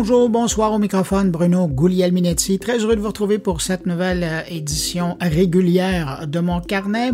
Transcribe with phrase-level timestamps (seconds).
[0.00, 2.58] Bonjour, bonsoir au microphone, Bruno Guglielminetti.
[2.58, 7.10] Très heureux de vous retrouver pour cette nouvelle euh, édition régulière de mon carnet,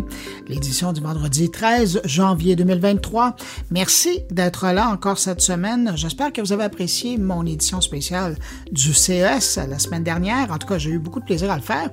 [0.47, 3.35] l'édition du vendredi 13 janvier 2023.
[3.73, 5.95] Merci d'être là encore cette semaine.
[5.97, 8.37] J'espère que vous avez apprécié mon édition spéciale
[8.71, 10.53] du CES la semaine dernière.
[10.53, 11.91] En tout cas, j'ai eu beaucoup de plaisir à le faire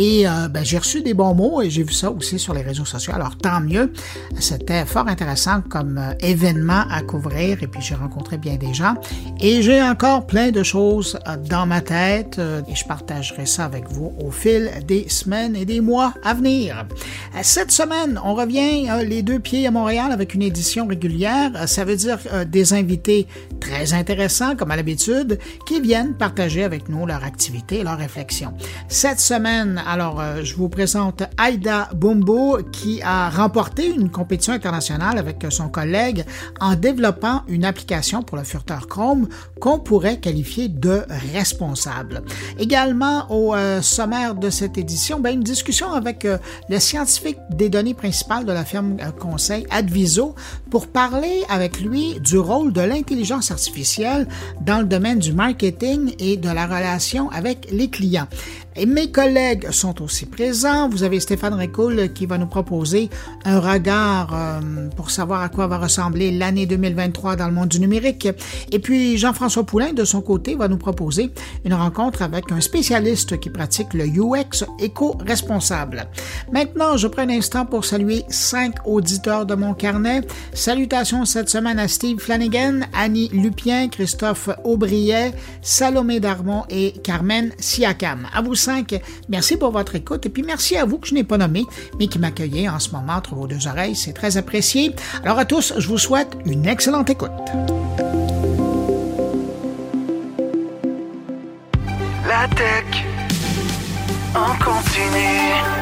[0.00, 2.62] et euh, ben, j'ai reçu des bons mots et j'ai vu ça aussi sur les
[2.62, 3.12] réseaux sociaux.
[3.14, 3.92] Alors tant mieux.
[4.38, 8.94] C'était fort intéressant comme euh, événement à couvrir et puis j'ai rencontré bien des gens
[9.40, 13.90] et j'ai encore plein de choses euh, dans ma tête et je partagerai ça avec
[13.90, 16.86] vous au fil des semaines et des mois à venir.
[17.42, 21.68] Cette semaine, on revient les deux pieds à Montréal avec une édition régulière.
[21.68, 23.26] Ça veut dire des invités
[23.60, 28.54] très intéressants, comme à l'habitude, qui viennent partager avec nous leur activité et leurs réflexions.
[28.88, 35.44] Cette semaine, alors, je vous présente Aïda Bumbo qui a remporté une compétition internationale avec
[35.50, 36.24] son collègue
[36.60, 39.28] en développant une application pour le furteur Chrome
[39.60, 41.02] qu'on pourrait qualifié de
[41.32, 42.22] responsable.
[42.58, 47.68] Également au euh, sommaire de cette édition, ben, une discussion avec euh, le scientifique des
[47.68, 50.34] données principales de la firme euh, conseil Adviso
[50.70, 54.28] pour parler avec lui du rôle de l'intelligence artificielle
[54.60, 58.28] dans le domaine du marketing et de la relation avec les clients.
[58.76, 60.88] Et mes collègues sont aussi présents.
[60.88, 63.10] Vous avez Stéphane Récoul qui va nous proposer
[63.44, 67.80] un regard euh, pour savoir à quoi va ressembler l'année 2023 dans le monde du
[67.80, 68.28] numérique.
[68.70, 71.30] Et puis Jean-François Poulain, de son côté, va nous proposer
[71.64, 76.06] une rencontre avec un spécialiste qui pratique le UX éco-responsable.
[76.52, 80.22] Maintenant, je prends un instant pour saluer cinq auditeurs de mon carnet.
[80.54, 88.28] Salutations cette semaine à Steve Flanagan, Annie Lupien, Christophe Aubriet, Salomé Darmon et Carmen Siakam.
[88.32, 88.54] À vous
[89.28, 91.64] Merci pour votre écoute et puis merci à vous que je n'ai pas nommé,
[91.98, 93.96] mais qui m'accueillez en ce moment entre vos deux oreilles.
[93.96, 94.94] C'est très apprécié.
[95.22, 97.30] Alors à tous, je vous souhaite une excellente écoute.
[102.26, 102.84] La tech
[104.34, 105.79] en.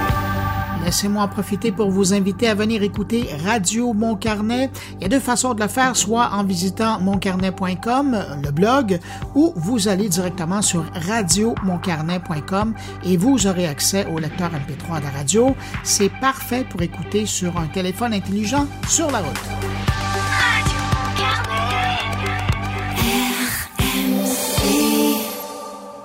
[0.88, 4.70] Laissez-moi en profiter pour vous inviter à venir écouter Radio Mon Carnet.
[4.94, 8.98] Il y a deux façons de le faire, soit en visitant moncarnet.com, le blog,
[9.34, 12.72] ou vous allez directement sur radiomoncarnet.com
[13.04, 15.54] et vous aurez accès au lecteur MP3 de la radio.
[15.82, 19.87] C'est parfait pour écouter sur un téléphone intelligent sur la route.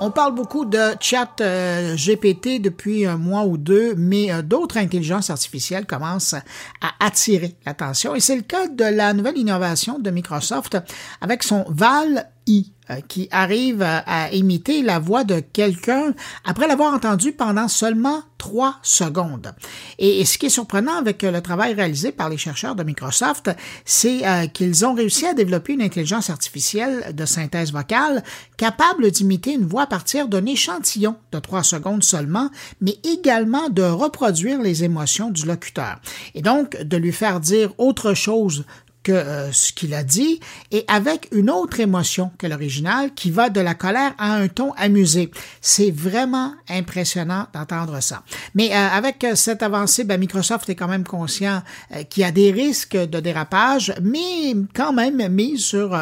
[0.06, 4.76] On parle beaucoup de chat euh, GPT depuis un mois ou deux, mais euh, d'autres
[4.76, 8.14] intelligences artificielles commencent à attirer l'attention.
[8.14, 10.78] Et c'est le cas de la nouvelle innovation de Microsoft
[11.22, 12.33] avec son Val
[12.90, 18.76] Euh, qui arrive à, imiter la voix de quelqu'un après l'avoir entendu pendant seulement trois
[18.82, 19.54] secondes.
[20.00, 23.52] Et, ce qui est surprenant avec euh, le travail réalisé par les chercheurs de Microsoft,
[23.86, 28.22] c'est euh, qu'ils ont réussi à développer une intelligence artificielle de synthèse vocale
[28.58, 32.50] capable d'imiter une voix à partir d'un échantillon de trois secondes seulement,
[32.82, 36.02] mais également de reproduire les émotions du locuteur.
[36.36, 38.66] Et donc de lui faire dire autre chose
[39.04, 40.40] que euh, ce qu'il a dit
[40.72, 44.72] et avec une autre émotion que l'original qui va de la colère à un ton
[44.74, 45.30] amusé.
[45.62, 48.24] C'est vraiment impressionnant d'entendre ça.
[48.56, 52.32] Mais euh, avec cette avancée, ben, Microsoft est quand même conscient euh, qu'il y a
[52.32, 55.98] des risques de dérapage, mais quand même mis sur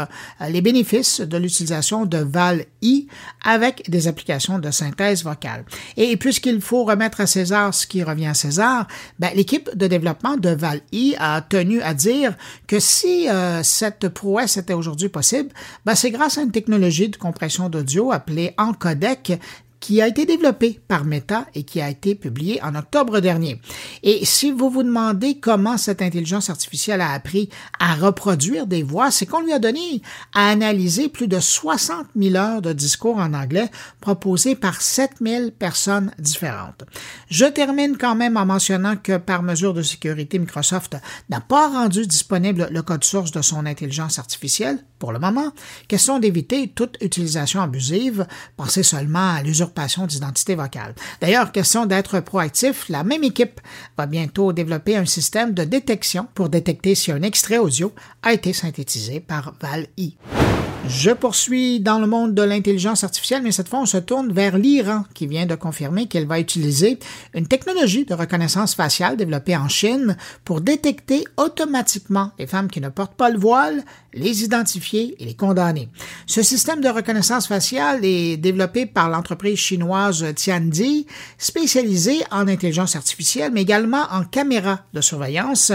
[0.47, 3.07] les bénéfices de l'utilisation de Val-I
[3.43, 5.65] avec des applications de synthèse vocale.
[5.97, 8.87] Et, puisqu'il faut remettre à César ce qui revient à César,
[9.19, 12.35] ben, l'équipe de développement de Val-I a tenu à dire
[12.67, 15.49] que si euh, cette prouesse était aujourd'hui possible,
[15.85, 19.39] ben c'est grâce à une technologie de compression d'audio appelée Encodec
[19.81, 23.59] qui a été développé par Meta et qui a été publié en octobre dernier.
[24.03, 27.49] Et si vous vous demandez comment cette intelligence artificielle a appris
[27.79, 30.01] à reproduire des voix, c'est qu'on lui a donné
[30.33, 33.69] à analyser plus de 60 000 heures de discours en anglais
[33.99, 36.83] proposés par 7 000 personnes différentes.
[37.29, 40.95] Je termine quand même en mentionnant que par mesure de sécurité, Microsoft
[41.29, 45.51] n'a pas rendu disponible le code source de son intelligence artificielle pour le moment.
[45.87, 48.27] Question d'éviter toute utilisation abusive.
[48.55, 49.41] Pensez seulement à
[50.05, 50.93] d'identité vocale.
[51.21, 53.59] D'ailleurs, question d'être proactif, la même équipe
[53.97, 58.53] va bientôt développer un système de détection pour détecter si un extrait audio a été
[58.53, 60.17] synthétisé par Val-I.
[60.87, 64.57] Je poursuis dans le monde de l'intelligence artificielle, mais cette fois, on se tourne vers
[64.57, 66.97] l'Iran, qui vient de confirmer qu'elle va utiliser
[67.35, 72.89] une technologie de reconnaissance faciale développée en Chine pour détecter automatiquement les femmes qui ne
[72.89, 73.83] portent pas le voile,
[74.13, 75.87] les identifier et les condamner.
[76.25, 81.05] Ce système de reconnaissance faciale est développé par l'entreprise chinoise Tiandi,
[81.37, 85.71] spécialisée en intelligence artificielle, mais également en caméras de surveillance.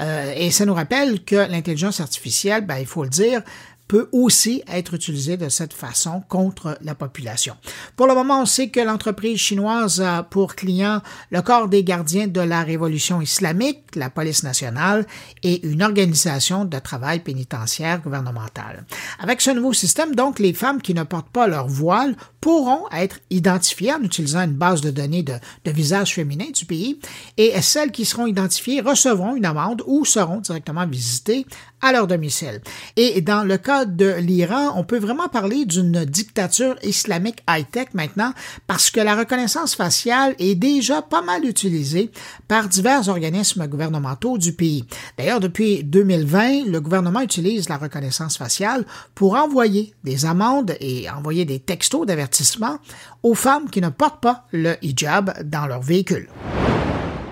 [0.00, 3.42] Euh, et ça nous rappelle que l'intelligence artificielle, ben, il faut le dire,
[3.88, 7.54] peut aussi être utilisé de cette façon contre la population.
[7.96, 12.26] Pour le moment, on sait que l'entreprise chinoise a pour client le corps des gardiens
[12.26, 15.06] de la révolution islamique, la police nationale
[15.42, 18.84] et une organisation de travail pénitentiaire gouvernementale.
[19.18, 23.20] Avec ce nouveau système, donc, les femmes qui ne portent pas leur voile pourront être
[23.30, 25.34] identifiées en utilisant une base de données de,
[25.64, 26.98] de visages féminins du pays
[27.36, 31.46] et celles qui seront identifiées recevront une amende ou seront directement visitées
[31.84, 32.62] à leur domicile.
[32.96, 38.32] Et dans le cas de l'Iran, on peut vraiment parler d'une dictature islamique high-tech maintenant
[38.66, 42.10] parce que la reconnaissance faciale est déjà pas mal utilisée
[42.48, 44.86] par divers organismes gouvernementaux du pays.
[45.18, 51.44] D'ailleurs, depuis 2020, le gouvernement utilise la reconnaissance faciale pour envoyer des amendes et envoyer
[51.44, 52.78] des textos d'avertissement
[53.22, 56.28] aux femmes qui ne portent pas le hijab dans leur véhicule.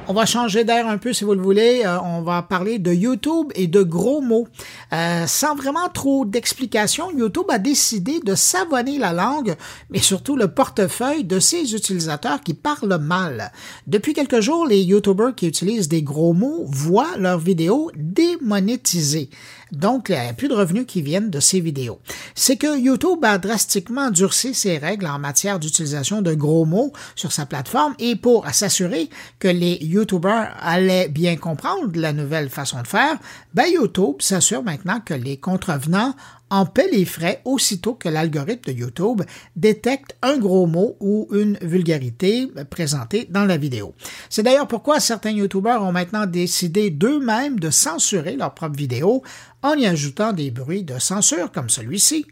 [0.08, 1.82] On va changer d'air un peu si vous le voulez.
[1.86, 4.48] Euh, on va parler de YouTube et de gros mots.
[4.92, 9.54] Euh, sans vraiment trop d'explications, YouTube a décidé de savonner la langue,
[9.90, 13.52] mais surtout le portefeuille de ses utilisateurs qui parlent mal.
[13.86, 19.30] Depuis quelques jours, les YouTubers qui utilisent des gros mots voient leurs vidéos démonétisées.
[19.72, 21.98] Donc, il n'y a plus de revenus qui viennent de ces vidéos.
[22.34, 27.32] C'est que YouTube a drastiquement durci ses règles en matière d'utilisation de gros mots sur
[27.32, 29.08] sa plateforme et pour s'assurer
[29.38, 33.18] que les YouTubers allaient bien comprendre la nouvelle façon de faire,
[33.54, 36.14] ben YouTube s'assure maintenant que les contrevenants
[36.52, 39.22] en paient les frais aussitôt que l'algorithme de YouTube
[39.56, 43.94] détecte un gros mot ou une vulgarité présentée dans la vidéo.
[44.28, 49.22] C'est d'ailleurs pourquoi certains YouTubers ont maintenant décidé d'eux-mêmes de censurer leurs propres vidéos
[49.62, 52.26] en y ajoutant des bruits de censure comme celui-ci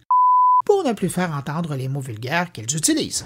[0.67, 3.25] pour ne plus faire entendre les mots vulgaires qu'ils utilisent.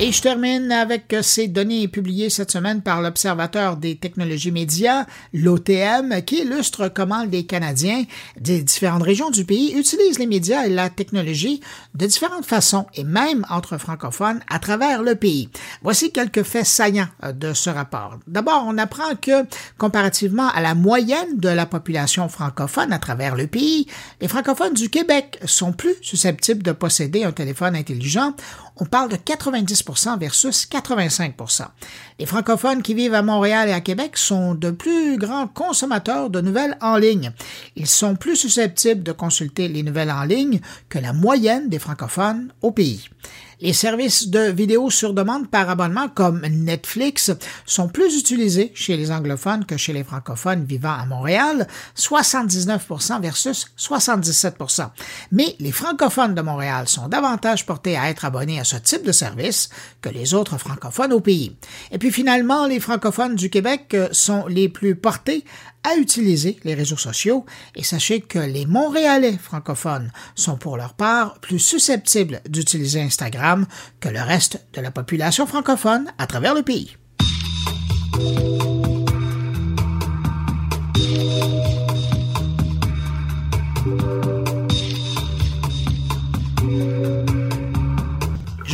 [0.00, 6.20] Et je termine avec ces données publiées cette semaine par l'Observateur des technologies médias, l'OTM,
[6.26, 8.02] qui illustre comment les Canadiens
[8.38, 11.60] des différentes régions du pays utilisent les médias et la technologie
[11.94, 15.48] de différentes façons, et même entre francophones à travers le pays.
[15.82, 18.18] Voici quelques faits saillants de ce rapport.
[18.26, 19.46] D'abord, on apprend que,
[19.78, 23.86] comparativement à la moyenne de la population francophone à travers le pays,
[24.20, 28.34] les francophones du Québec sont plus susceptibles de posséder un téléphone intelligent.
[28.76, 29.84] On parle de 90
[30.18, 31.36] versus 85
[32.18, 36.40] Les francophones qui vivent à Montréal et à Québec sont de plus grands consommateurs de
[36.40, 37.30] nouvelles en ligne.
[37.76, 42.52] Ils sont plus susceptibles de consulter les nouvelles en ligne que la moyenne des francophones
[42.62, 43.08] au pays.
[43.60, 47.30] Les services de vidéo sur demande par abonnement comme Netflix
[47.66, 51.66] sont plus utilisés chez les anglophones que chez les francophones vivant à Montréal,
[51.96, 54.88] 79% versus 77%
[55.32, 59.12] Mais les francophones de Montréal sont davantage portés à être abonnés à ce type de
[59.12, 59.68] service
[60.02, 61.56] que les autres francophones au pays.
[61.90, 65.44] Et puis finalement, les francophones du Québec sont les plus portés
[65.84, 67.44] à utiliser les réseaux sociaux
[67.76, 73.66] et sachez que les Montréalais francophones sont pour leur part plus susceptibles d'utiliser Instagram
[74.00, 76.96] que le reste de la population francophone à travers le pays.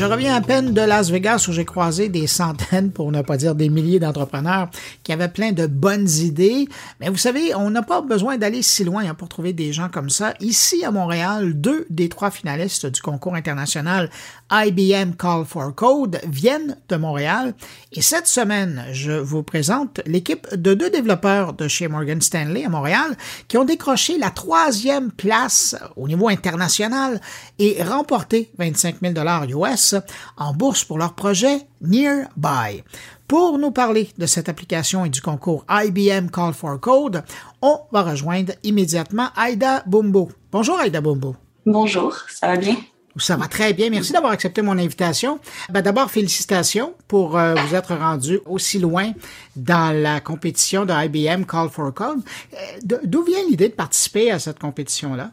[0.01, 3.37] Je reviens à peine de Las Vegas où j'ai croisé des centaines, pour ne pas
[3.37, 4.71] dire des milliers d'entrepreneurs
[5.03, 6.71] qui avaient plein de bonnes idées.
[7.01, 9.91] Mais vous savez, on n'a pas besoin d'aller si loin hein, pour trouver des gens
[9.91, 10.33] comme ça.
[10.41, 14.09] Ici à Montréal, deux des trois finalistes du concours international
[14.51, 17.53] IBM Call for Code viennent de Montréal.
[17.93, 22.71] Et cette semaine, je vous présente l'équipe de deux développeurs de chez Morgan Stanley à
[22.71, 27.21] Montréal qui ont décroché la troisième place au niveau international
[27.59, 29.15] et remporté 25 000
[29.51, 29.90] US
[30.37, 32.83] en bourse pour leur projet Nearby.
[33.29, 37.23] Pour nous parler de cette application et du concours IBM Call for Code,
[37.63, 40.31] on va rejoindre immédiatement Aida Bumbo.
[40.51, 41.37] Bonjour Aida Bumbo.
[41.65, 42.77] Bonjour, ça va bien?
[43.17, 43.91] Ça va très bien.
[43.91, 45.41] Merci d'avoir accepté mon invitation.
[45.69, 49.13] Ben, D'abord, félicitations pour euh, vous être rendu aussi loin
[49.57, 52.21] dans la compétition de IBM Call for Code.
[52.55, 55.31] Euh, d'où vient l'idée de participer à cette compétition-là?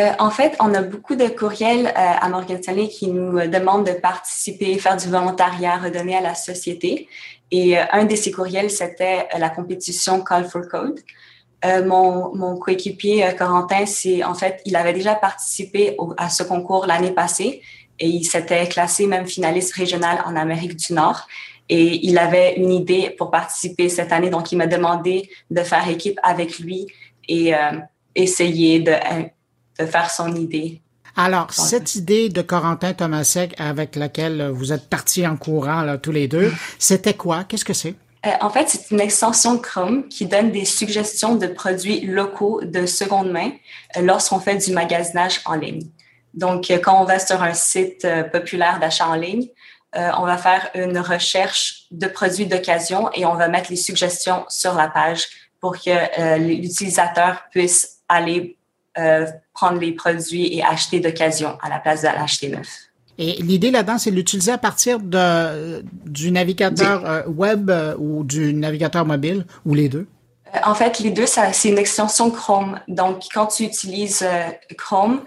[0.00, 3.48] Euh, en fait, on a beaucoup de courriels euh, à Morgan Stanley qui nous euh,
[3.48, 7.06] demandent de participer, faire du volontariat, redonner à la société.
[7.50, 11.00] Et un de ces courriels, c'était la compétition Call for Code.
[11.84, 17.10] mon, mon coéquipier Corentin, c'est en fait, il avait déjà participé à ce concours l'année
[17.10, 17.60] passée
[17.98, 21.26] et il s'était classé même finaliste régional en Amérique du Nord.
[21.68, 25.88] Et il avait une idée pour participer cette année, donc il m'a demandé de faire
[25.88, 26.86] équipe avec lui
[27.26, 27.52] et
[28.14, 28.94] essayer de
[29.80, 30.80] de faire son idée.
[31.16, 36.12] Alors, cette idée de Corentin Thomasek avec laquelle vous êtes partis en courant là, tous
[36.12, 37.44] les deux, c'était quoi?
[37.44, 37.94] Qu'est-ce que c'est?
[38.26, 42.86] Euh, en fait, c'est une extension Chrome qui donne des suggestions de produits locaux de
[42.86, 43.50] seconde main
[43.96, 45.86] euh, lorsqu'on fait du magasinage en ligne.
[46.34, 49.48] Donc, quand on va sur un site populaire d'achat en ligne,
[49.92, 54.74] on va faire une recherche de produits d'occasion et on va mettre les suggestions sur
[54.74, 55.26] la page
[55.58, 58.59] pour que l'utilisateur puisse aller
[59.54, 62.90] prendre les produits et acheter d'occasion à la place de l'acheter neuf.
[63.18, 68.24] Et l'idée là-dedans, c'est de l'utiliser à partir de, du navigateur euh, web euh, ou
[68.24, 70.06] du navigateur mobile, ou les deux?
[70.54, 72.80] Euh, en fait, les deux, c'est une extension Chrome.
[72.88, 74.26] Donc, quand tu utilises
[74.78, 75.22] Chrome,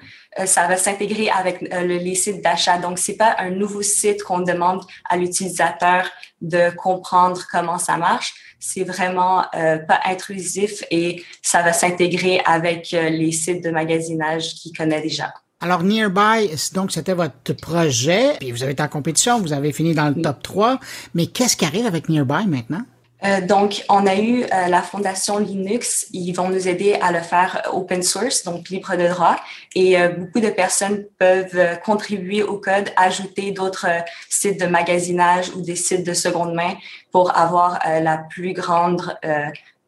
[0.45, 2.79] ça va s'intégrer avec le, les sites d'achat.
[2.79, 6.09] Donc, c'est pas un nouveau site qu'on demande à l'utilisateur
[6.41, 8.33] de comprendre comment ça marche.
[8.65, 15.01] C'est vraiment pas intrusif et ça va s'intégrer avec les sites de magasinage qu'il connaît
[15.01, 15.33] déjà.
[15.59, 19.93] Alors, Nearby, donc, c'était votre projet, puis vous avez été en compétition, vous avez fini
[19.93, 20.79] dans le top 3,
[21.13, 22.83] mais qu'est-ce qui arrive avec Nearby maintenant?
[23.25, 26.07] Euh, donc, on a eu euh, la fondation Linux.
[26.11, 29.37] Ils vont nous aider à le faire open source, donc libre de droit.
[29.75, 33.87] Et euh, beaucoup de personnes peuvent contribuer au code, ajouter d'autres
[34.29, 36.75] sites de magasinage ou des sites de seconde main
[37.11, 39.15] pour avoir la plus grande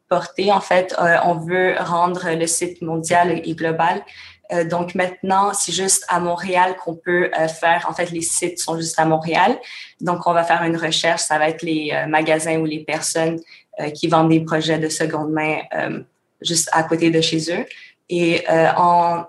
[0.08, 0.52] portée.
[0.52, 4.02] En fait, on veut rendre le site mondial et global
[4.52, 7.86] euh, donc maintenant, c'est juste à Montréal qu'on peut euh, faire.
[7.88, 9.58] En fait, les sites sont juste à Montréal.
[10.00, 11.22] Donc, on va faire une recherche.
[11.22, 13.40] Ça va être les euh, magasins ou les personnes
[13.92, 15.58] qui vendent des projets de seconde main
[16.40, 17.66] juste à côté de chez eux.
[18.08, 19.22] Et en,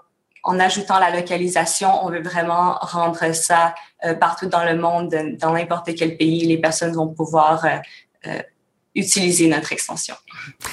[0.44, 3.76] en ajoutant la localisation, on veut vraiment rendre ça
[4.22, 6.46] partout dans le monde, dans n'importe quel pays.
[6.46, 7.66] Les personnes vont pouvoir
[8.96, 10.16] utiliser notre extension.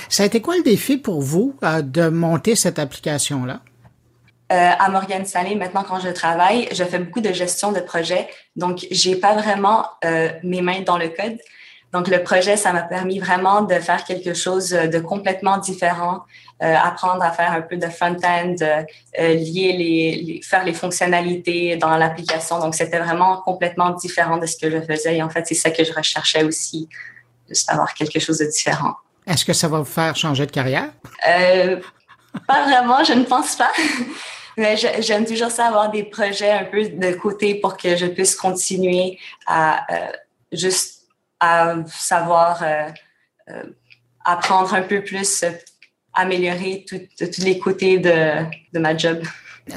[0.08, 3.60] Ça a été quoi le défi pour vous de monter cette application-là?
[4.54, 8.28] Euh, à Morgan Stanley, maintenant quand je travaille, je fais beaucoup de gestion de projet.
[8.54, 11.38] Donc, j'ai pas vraiment euh, mes mains dans le code.
[11.92, 16.20] Donc, le projet, ça m'a permis vraiment de faire quelque chose de complètement différent,
[16.62, 18.54] euh, apprendre à faire un peu de front-end,
[19.18, 22.61] lier les, faire les fonctionnalités dans l'application.
[22.61, 25.16] Donc, c'était vraiment complètement différent de ce que je faisais.
[25.16, 26.88] Et en fait, c'est ça que je recherchais aussi,
[27.49, 28.94] juste avoir quelque chose de différent.
[29.26, 30.90] Est-ce que ça va vous faire changer de carrière?
[32.46, 33.73] pas vraiment, je ne pense pas.
[34.56, 38.37] Mais j'aime toujours ça, avoir des projets un peu de côté pour que je puisse
[38.37, 40.12] continuer à euh,
[40.52, 41.02] juste
[41.40, 42.88] à savoir euh,
[43.50, 43.62] euh,
[44.25, 45.44] apprendre un peu plus,
[46.12, 49.23] améliorer tous les côtés de, de ma job.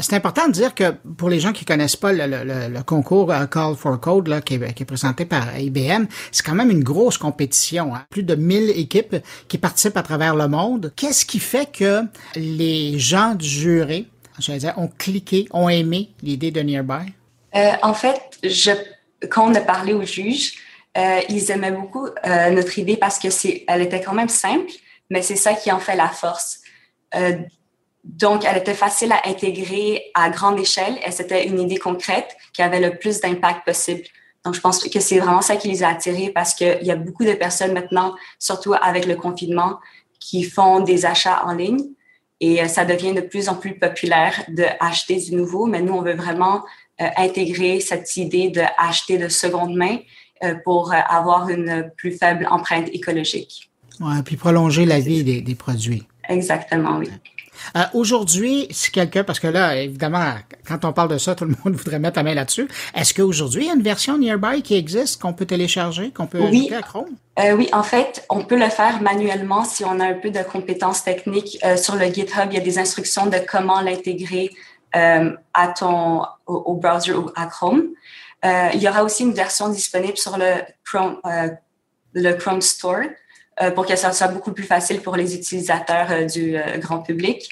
[0.01, 3.33] C'est important de dire que pour les gens qui connaissent pas le, le, le concours
[3.49, 6.83] Call for Code là, qui, est, qui est présenté par IBM, c'est quand même une
[6.83, 7.95] grosse compétition.
[7.95, 8.03] Hein?
[8.09, 9.15] Plus de 1000 équipes
[9.47, 10.91] qui participent à travers le monde.
[10.95, 12.01] Qu'est-ce qui fait que
[12.35, 14.07] les gens du jury
[14.39, 17.13] j'allais dire, ont cliqué, ont aimé l'idée de Nearby?
[17.55, 18.71] Euh, en fait, je,
[19.29, 20.55] quand on a parlé aux juges,
[20.97, 24.71] euh, ils aimaient beaucoup euh, notre idée parce que c'est, elle était quand même simple,
[25.09, 26.61] mais c'est ça qui en fait la force.
[28.03, 32.61] Donc, elle était facile à intégrer à grande échelle et c'était une idée concrète qui
[32.61, 34.03] avait le plus d'impact possible.
[34.45, 36.95] Donc, je pense que c'est vraiment ça qui les a attirés parce qu'il y a
[36.95, 39.79] beaucoup de personnes maintenant, surtout avec le confinement,
[40.19, 41.83] qui font des achats en ligne
[42.39, 46.01] et euh, ça devient de plus en plus populaire d'acheter du nouveau, mais nous, on
[46.01, 46.63] veut vraiment
[47.01, 49.97] euh, intégrer cette idée d'acheter de seconde main
[50.43, 53.71] euh, pour avoir une plus faible empreinte écologique.
[53.99, 56.03] Ouais, puis prolonger la vie des, des produits.
[56.29, 57.09] Exactement, oui.
[57.75, 60.35] Euh, Aujourd'hui, si quelqu'un, parce que là, évidemment,
[60.67, 62.67] quand on parle de ça, tout le monde voudrait mettre la main là-dessus.
[62.95, 66.39] Est-ce qu'aujourd'hui, il y a une version Nearby qui existe, qu'on peut télécharger, qu'on peut
[66.39, 66.67] oui.
[66.69, 67.09] ajouter à Chrome?
[67.39, 70.41] Euh, oui, en fait, on peut le faire manuellement si on a un peu de
[70.43, 71.57] compétences techniques.
[71.63, 74.51] Euh, sur le GitHub, il y a des instructions de comment l'intégrer
[74.93, 77.83] à ton au, au, browser ou à Chrome.
[78.43, 81.19] Il y aura aussi une version disponible sur le Chrome,
[82.13, 83.03] le Chrome Store.
[83.61, 86.99] Euh, pour que ça soit beaucoup plus facile pour les utilisateurs euh, du euh, grand
[86.99, 87.49] public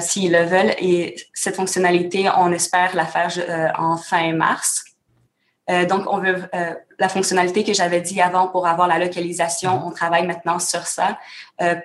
[0.00, 0.76] s'ils le veulent.
[0.78, 3.32] Et cette fonctionnalité, on espère la faire
[3.76, 4.84] en fin mars.
[5.88, 6.48] donc, on veut
[7.00, 9.84] la fonctionnalité que j'avais dit avant pour avoir la localisation.
[9.84, 11.18] On travaille maintenant sur ça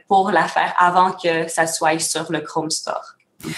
[0.07, 3.16] pour la faire avant que ça soit sur le Chrome Store.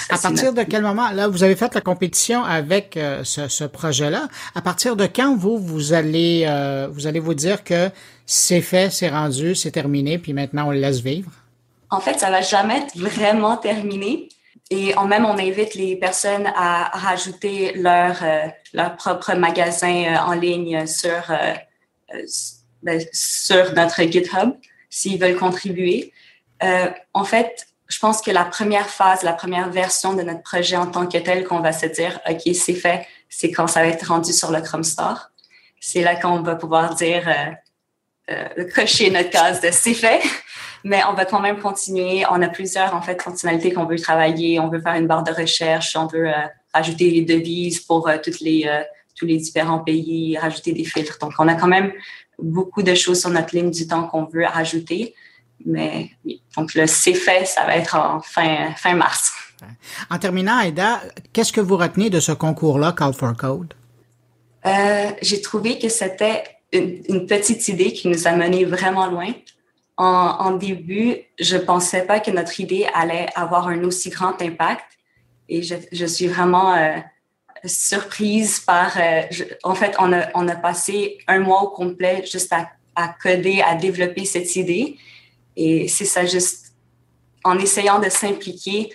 [0.10, 3.64] À partir de quel moment, là, vous avez fait la compétition avec euh, ce, ce
[3.64, 4.28] projet-là.
[4.54, 7.90] À partir de quand vous vous allez euh, vous allez vous dire que
[8.26, 11.32] c'est fait, c'est rendu, c'est terminé, puis maintenant on le laisse vivre?
[11.90, 14.30] En fait, ça va jamais être vraiment terminé.
[14.70, 20.34] Et on, même, on invite les personnes à, rajouter leur, euh, leur propre magasin en
[20.34, 21.32] ligne sur,
[22.84, 24.52] ben, sur notre GitHub
[24.92, 26.14] s'ils veulent contribuer.
[26.62, 30.88] en fait, je pense que la première phase, la première version de notre projet en
[30.88, 34.08] tant que tel qu'on va se dire, OK, c'est fait, c'est quand ça va être
[34.08, 35.32] rendu sur le Chrome Store.
[35.80, 37.28] C'est là qu'on va pouvoir dire,
[38.30, 40.22] euh, cocher notre case de c'est fait,
[40.84, 42.24] mais on va quand même continuer.
[42.30, 44.60] On a plusieurs en fait fonctionnalités qu'on veut travailler.
[44.60, 46.32] On veut faire une barre de recherche, on veut
[46.74, 48.70] rajouter les devises pour toutes les
[49.20, 51.18] tous les différents pays, rajouter des filtres.
[51.20, 51.92] Donc, on a quand même
[52.40, 55.14] beaucoup de choses sur notre ligne du temps qu'on veut rajouter.
[55.66, 59.34] Mais oui, donc le c'est fait, ça va être en fin, fin mars.
[60.10, 61.02] En terminant, Aida,
[61.34, 63.74] qu'est-ce que vous retenez de ce concours-là, Call for Code?
[64.66, 69.32] Euh, j'ai trouvé que c'était une, petite idée qui nous a mené vraiment loin.
[69.98, 74.86] En, début, je pensais pas que notre idée allait avoir un aussi grand impact.
[75.50, 76.96] Et je, suis vraiment euh,
[77.66, 78.98] surprise par...
[78.98, 79.24] Euh,
[79.64, 83.62] en fait, on a, on a passé un mois au complet juste à, à coder,
[83.62, 84.98] à développer cette idée.
[85.60, 86.74] Et c'est ça, juste
[87.44, 88.94] en essayant de s'impliquer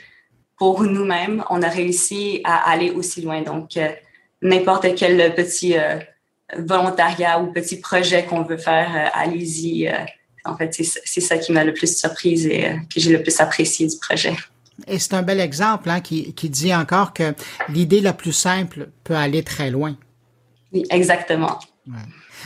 [0.56, 3.42] pour nous-mêmes, on a réussi à aller aussi loin.
[3.42, 3.88] Donc, euh,
[4.40, 5.98] n'importe quel petit euh,
[6.56, 9.92] volontariat ou petit projet qu'on veut faire, allez-y.
[10.46, 13.86] en fait, c'est ça qui m'a le plus surprise et que j'ai le plus apprécié
[13.86, 14.34] du projet.
[14.86, 17.34] Et c'est un bel exemple hein, qui, qui, dit encore que
[17.68, 19.96] l'idée la plus simple peut aller très loin.
[20.72, 21.58] Oui, exactement.
[21.86, 21.94] Ouais.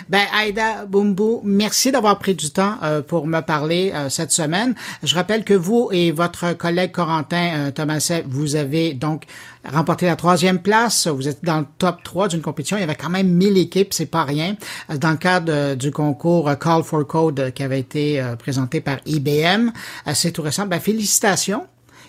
[0.08, 4.74] Ben, Aïda Bumbu, merci d'avoir pris du temps euh, pour me parler euh, cette semaine.
[5.02, 9.24] Je rappelle que vous et votre collègue Corentin euh, Thomaset, vous avez donc
[9.64, 11.06] remporté la troisième place.
[11.08, 12.76] Vous êtes dans le top 3 d'une compétition.
[12.76, 14.56] Il y avait quand même 1000 équipes, c'est pas rien.
[14.88, 19.70] Dans le cadre du concours Call for Code qui avait été présenté par IBM,
[20.14, 20.66] c'est tout récent.
[20.66, 21.66] Ben, félicitations.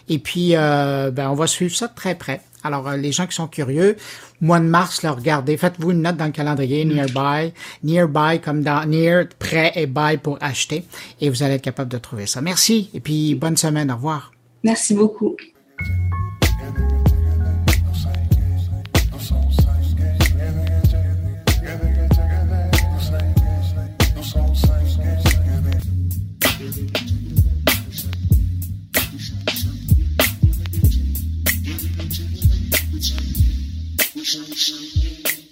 [0.09, 2.41] Et puis, euh, ben, on va suivre ça de très près.
[2.63, 3.95] Alors, euh, les gens qui sont curieux,
[4.41, 8.85] mois de mars, là, regardez, faites-vous une note dans le calendrier nearby, nearby comme dans
[8.85, 10.83] near, prêt et buy pour acheter,
[11.21, 12.41] et vous allez être capable de trouver ça.
[12.41, 14.31] Merci, et puis bonne semaine, au revoir.
[14.63, 15.37] Merci beaucoup.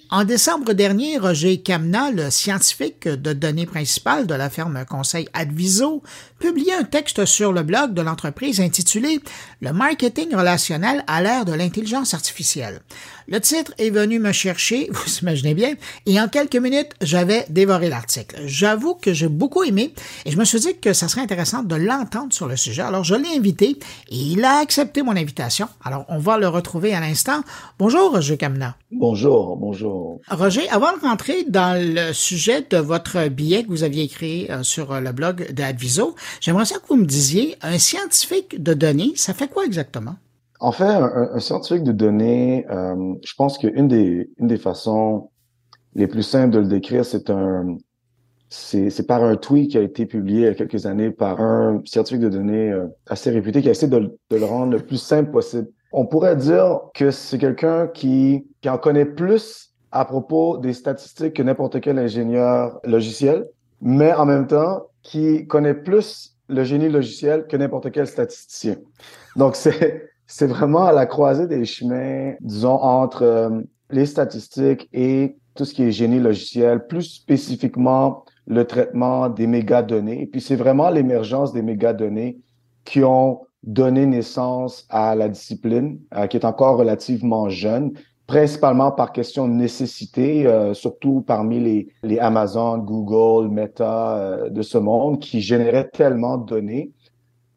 [0.10, 6.02] En décembre dernier, Roger Kamna, le scientifique de données principales de la ferme conseil Adviso,
[6.40, 9.20] publiait un texte sur le blog de l'entreprise intitulé
[9.60, 12.80] Le marketing relationnel à l'ère de l'intelligence artificielle.
[13.28, 15.74] Le titre est venu me chercher, vous imaginez bien,
[16.06, 18.38] et en quelques minutes, j'avais dévoré l'article.
[18.46, 19.94] J'avoue que j'ai beaucoup aimé
[20.24, 22.84] et je me suis dit que ça serait intéressant de l'entendre sur le sujet.
[22.84, 23.78] Alors, je l'ai invité
[24.10, 25.68] et il a accepté mon invitation.
[25.84, 27.42] Alors, on va le retrouver à l'instant.
[27.78, 28.78] Bonjour, Roger Kamna.
[28.90, 29.97] Bonjour, bonjour.
[30.30, 34.64] Roger, avant de rentrer dans le sujet de votre billet que vous aviez écrit euh,
[34.64, 39.34] sur le blog d'Adviso, j'aimerais ça que vous me disiez, un scientifique de données, ça
[39.34, 40.16] fait quoi exactement?
[40.60, 45.30] En fait, un, scientifique de données, euh, je pense qu'une des, une des façons
[45.94, 47.78] les plus simples de le décrire, c'est un,
[48.50, 51.82] c'est par un tweet qui a été publié il y a quelques années par un
[51.86, 55.02] scientifique de données euh, assez réputé qui a essayé de, de, le rendre le plus
[55.02, 55.68] simple possible.
[55.92, 61.34] On pourrait dire que c'est quelqu'un qui, qui en connaît plus à propos des statistiques
[61.34, 63.48] que n'importe quel ingénieur logiciel,
[63.82, 68.78] mais en même temps qui connaît plus le génie logiciel que n'importe quel statisticien.
[69.36, 75.38] Donc c'est c'est vraiment à la croisée des chemins, disons, entre euh, les statistiques et
[75.56, 80.22] tout ce qui est génie logiciel, plus spécifiquement le traitement des mégadonnées.
[80.22, 82.38] Et puis, c'est vraiment l'émergence des mégadonnées
[82.84, 87.94] qui ont donné naissance à la discipline, euh, qui est encore relativement jeune,
[88.28, 94.78] principalement par question de nécessité, euh, surtout parmi les, les Amazon, Google, Meta de ce
[94.78, 96.92] monde, qui généraient tellement de données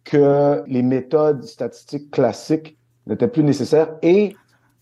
[0.04, 4.34] que les méthodes statistiques classiques n'étaient plus nécessaires et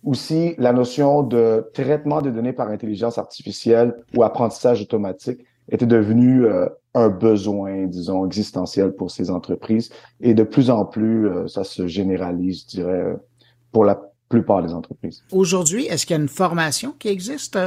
[0.04, 6.46] aussi la notion de traitement des données par intelligence artificielle ou apprentissage automatique était devenue
[6.46, 9.90] euh, un besoin, disons, existentiel pour ces entreprises.
[10.20, 13.16] Et de plus en plus, euh, ça se généralise, je dirais, euh,
[13.72, 15.22] pour la plupart des entreprises.
[15.32, 17.58] Aujourd'hui, est-ce qu'il y a une formation qui existe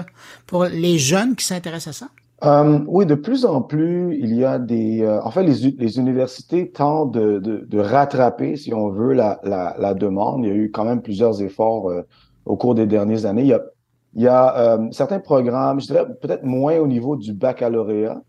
[0.45, 2.11] pour les jeunes qui s'intéressent à ça?
[2.43, 5.03] Euh, oui, de plus en plus, il y a des...
[5.03, 9.39] Euh, en fait, les, les universités tentent de, de, de, rattraper, si on veut, la,
[9.43, 10.43] la, la, demande.
[10.43, 12.01] Il y a eu quand même plusieurs efforts euh,
[12.45, 13.43] au cours des dernières années.
[13.43, 13.61] Il y a,
[14.15, 18.21] il y a certains programmes, je dirais peut-être moins au niveau du baccalauréat,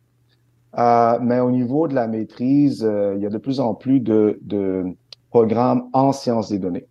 [1.21, 4.85] mais au niveau de la maîtrise, il y a de plus en plus de, de
[5.31, 6.87] programmes en sciences des données,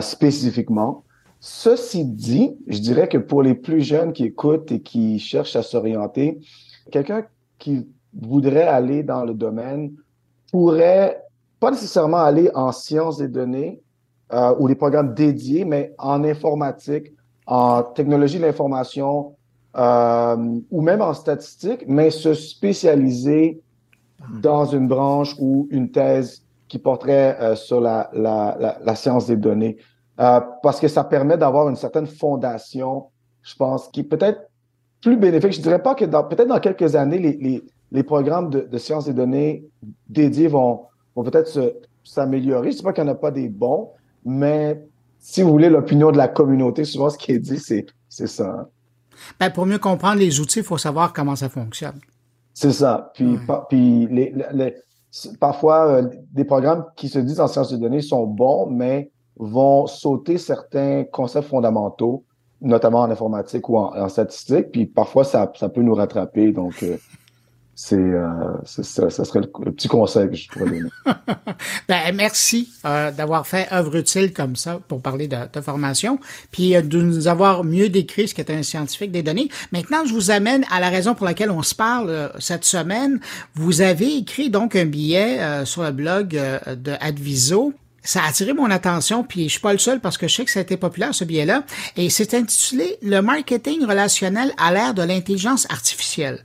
[0.00, 1.04] spécifiquement.
[1.40, 5.62] Ceci dit, je dirais que pour les plus jeunes qui écoutent et qui cherchent à
[5.62, 6.40] s'orienter,
[6.90, 7.24] quelqu'un
[7.58, 9.92] qui voudrait aller dans le domaine
[10.50, 11.22] pourrait
[11.60, 13.80] pas nécessairement aller en sciences des données
[14.32, 17.12] euh, ou des programmes dédiés, mais en informatique,
[17.46, 19.36] en technologie de l'information,
[19.76, 23.60] euh, ou même en statistique, mais se spécialiser
[24.40, 29.26] dans une branche ou une thèse qui porterait euh, sur la, la, la, la, science
[29.26, 29.76] des données.
[30.18, 33.06] Euh, parce que ça permet d'avoir une certaine fondation,
[33.42, 34.48] je pense, qui peut être
[35.00, 35.52] plus bénéfique.
[35.52, 38.78] Je dirais pas que dans, peut-être dans quelques années, les, les, les programmes de, de
[38.78, 39.64] sciences des données
[40.08, 42.70] dédiés vont, vont peut-être s'améliorer.
[42.70, 43.90] Je ne sais pas qu'il n'y en a pas des bons,
[44.24, 44.82] mais
[45.18, 48.48] si vous voulez l'opinion de la communauté, souvent ce qui est dit, c'est, c'est ça.
[48.48, 48.66] Hein.
[49.40, 51.98] Ben, pour mieux comprendre les outils, il faut savoir comment ça fonctionne.
[52.52, 53.10] C'est ça.
[53.14, 53.54] Puis, ouais.
[53.68, 54.74] puis les, les,
[55.40, 59.86] parfois, euh, des programmes qui se disent en sciences de données sont bons, mais vont
[59.86, 62.24] sauter certains concepts fondamentaux,
[62.60, 64.72] notamment en informatique ou en, statistique.
[64.72, 66.52] Puis parfois, ça, ça peut nous rattraper.
[66.52, 66.96] Donc, euh,
[67.78, 68.32] c'est euh,
[68.64, 70.88] ça, serait le, petit conseil que je pourrais donner.
[71.88, 76.18] ben, merci euh, d'avoir fait œuvre utile comme ça pour parler de, formation,
[76.50, 79.50] puis euh, de nous avoir mieux décrit ce qu'est un scientifique des données.
[79.72, 83.20] Maintenant, je vous amène à la raison pour laquelle on se parle euh, cette semaine.
[83.54, 87.74] Vous avez écrit donc un billet euh, sur le blog de Adviso
[88.06, 90.44] ça a attiré mon attention, puis je suis pas le seul parce que je sais
[90.44, 91.64] que ça a été populaire ce billet-là.
[91.96, 96.42] Et c'est intitulé Le marketing relationnel à l'ère de l'intelligence artificielle.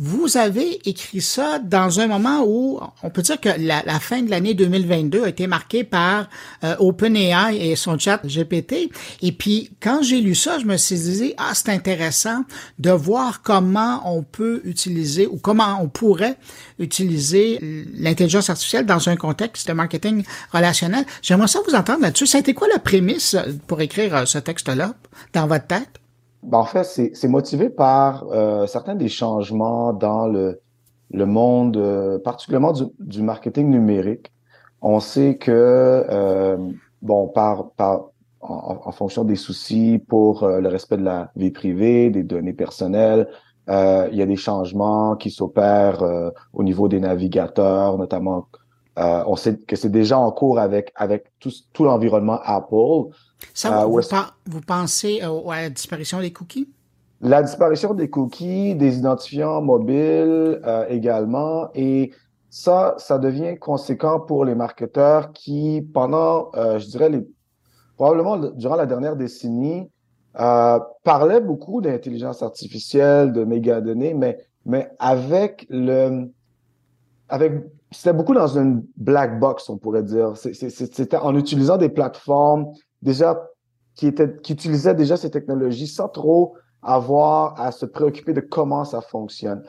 [0.00, 4.30] Vous avez écrit ça dans un moment où on peut dire que la, fin de
[4.30, 6.28] l'année 2022 a été marquée par
[6.62, 8.90] euh, OpenAI et son chat GPT.
[9.22, 12.44] Et puis quand j'ai lu ça, je me suis dit ah c'est intéressant
[12.78, 16.36] de voir comment on peut utiliser ou comment on pourrait
[16.78, 17.58] utiliser
[17.94, 21.04] l'intelligence artificielle dans un contexte de marketing relationnel.
[21.22, 22.26] J'aimerais ça vous entendre là-dessus.
[22.26, 24.94] Ça quoi la prémisse pour écrire euh, ce texte-là
[25.32, 26.00] dans votre tête?
[26.48, 30.62] Ben, en fait, c'est motivé par euh, certains des changements dans le,
[31.10, 34.32] le monde, euh, particulièrement du, du, marketing numérique.
[34.80, 35.50] On sait que,
[36.08, 36.56] euh,
[37.02, 38.06] bon, par, par
[38.40, 42.54] en, en, fonction des soucis pour euh, le respect de la vie privée, des données
[42.54, 43.28] personnelles,
[43.68, 46.02] euh, il y a des changements qui s'opèrent
[46.54, 48.46] au niveau des navigateurs, notamment.
[48.96, 53.12] on sait que c'est déjà en cours avec avec tout, tout l'environnement Apple.
[53.54, 54.00] Ça, vous,
[54.46, 56.68] vous, pensez à la disparition des cookies?
[57.20, 62.12] La disparition des cookies, des identifiants mobiles euh, également, et
[62.48, 67.26] ça, ça devient conséquent pour les marketeurs qui, pendant, euh, je dirais, les,
[67.96, 69.90] probablement durant la dernière décennie,
[70.38, 76.30] euh, parlaient beaucoup d'intelligence artificielle, de mégadonnées, mais, mais avec le,
[77.28, 77.52] avec,
[77.90, 80.34] c'était beaucoup dans une black box, on pourrait dire.
[80.36, 82.72] C'était en utilisant des plateformes
[83.02, 83.48] déjà
[83.94, 88.84] qui était qui utilisaient déjà ces technologies sans trop avoir à se préoccuper de comment
[88.84, 89.62] ça fonctionne.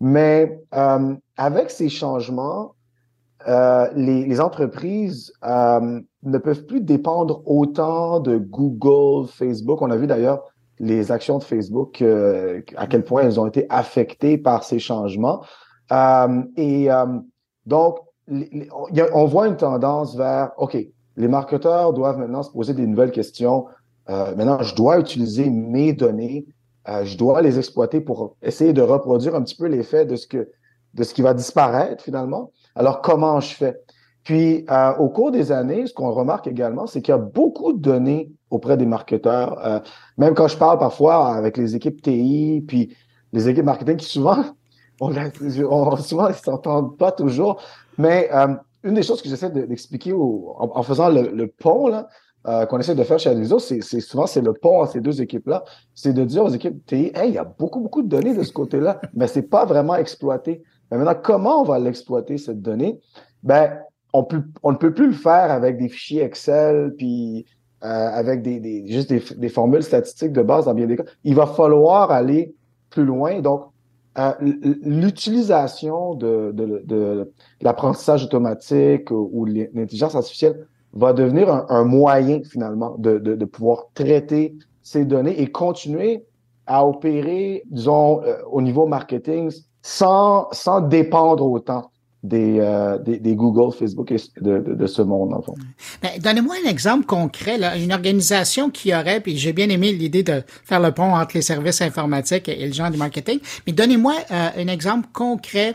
[0.00, 2.74] Mais euh, avec ces changements,
[3.48, 9.82] euh, les, les, entreprises euh, ne peuvent plus dépendre autant de Google, Facebook.
[9.82, 10.44] On a vu d'ailleurs
[10.82, 15.42] les actions de Facebook, euh, à quel point elles ont été affectées par ces changements.
[15.92, 17.06] Euh, et euh,
[17.66, 20.76] donc, on voit une tendance vers, OK,
[21.16, 23.66] les marketeurs doivent maintenant se poser des nouvelles questions.
[24.10, 26.46] Euh, maintenant, je dois utiliser mes données,
[26.88, 30.26] euh, je dois les exploiter pour essayer de reproduire un petit peu l'effet de ce
[30.26, 30.48] que
[30.94, 32.50] de ce qui va disparaître finalement.
[32.74, 33.80] Alors, comment je fais?
[34.24, 37.72] Puis, euh, au cours des années, ce qu'on remarque également, c'est qu'il y a beaucoup
[37.72, 39.58] de données auprès des marketeurs.
[39.66, 39.80] Euh,
[40.16, 42.94] même quand je parle parfois avec les équipes TI, puis
[43.32, 44.44] les équipes marketing qui souvent,
[45.00, 47.60] on, on souvent, ils s'entendent pas toujours,
[47.98, 52.08] mais euh, une des choses que j'essaie d'expliquer en, faisant le, le pont là,
[52.48, 55.22] euh, qu'on essaie de faire chez Adviso, c'est souvent c'est le pont entre ces deux
[55.22, 55.62] équipes-là,
[55.94, 58.42] c'est de dire aux équipes TI, hey, il y a beaucoup beaucoup de données de
[58.42, 60.62] ce côté-là, mais c'est pas vraiment exploité.
[60.90, 63.00] Mais maintenant, comment on va l'exploiter cette donnée?
[63.44, 63.78] Ben,
[64.12, 67.46] on peut, on ne peut plus le faire avec des fichiers Excel puis
[67.84, 71.04] euh, avec des, des juste des, des, formules statistiques de base dans bien des cas.
[71.24, 72.54] Il va falloir aller
[72.90, 73.40] plus loin.
[73.40, 73.71] Donc,
[74.18, 83.86] euh, l'utilisation de, l'apprentissage automatique ou, l'intelligence artificielle va devenir un, moyen finalement de, pouvoir
[83.94, 86.24] traiter ces données et continuer
[86.66, 89.50] à opérer, disons, euh, au niveau marketing
[89.82, 90.48] sans
[90.88, 91.91] dépendre autant
[92.22, 95.34] des, euh, des, Google, Facebook et de, ce monde.
[96.02, 100.22] Ben, Donnez-moi un exemple concret, là, une organisation qui aurait, puis j'ai bien aimé l'idée
[100.22, 104.14] de faire le pont entre les services informatiques et le genre du marketing, mais donnez-moi
[104.30, 105.74] euh, un exemple concret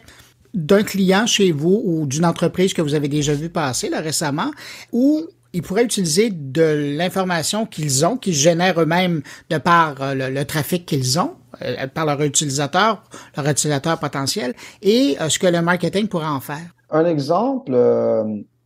[0.54, 4.52] d'un client chez vous ou d'une entreprise que vous avez déjà vu passer là, récemment,
[4.94, 5.28] où
[5.58, 10.86] ils pourraient utiliser de l'information qu'ils ont, qu'ils génèrent eux-mêmes de par euh, le, trafic
[10.86, 11.32] qu'ils ont,
[11.64, 13.02] euh, par leur utilisateur,
[13.36, 16.76] leur utilisateur potentiel, et euh, ce que le marketing pourrait en faire.
[16.92, 17.76] Un exemple,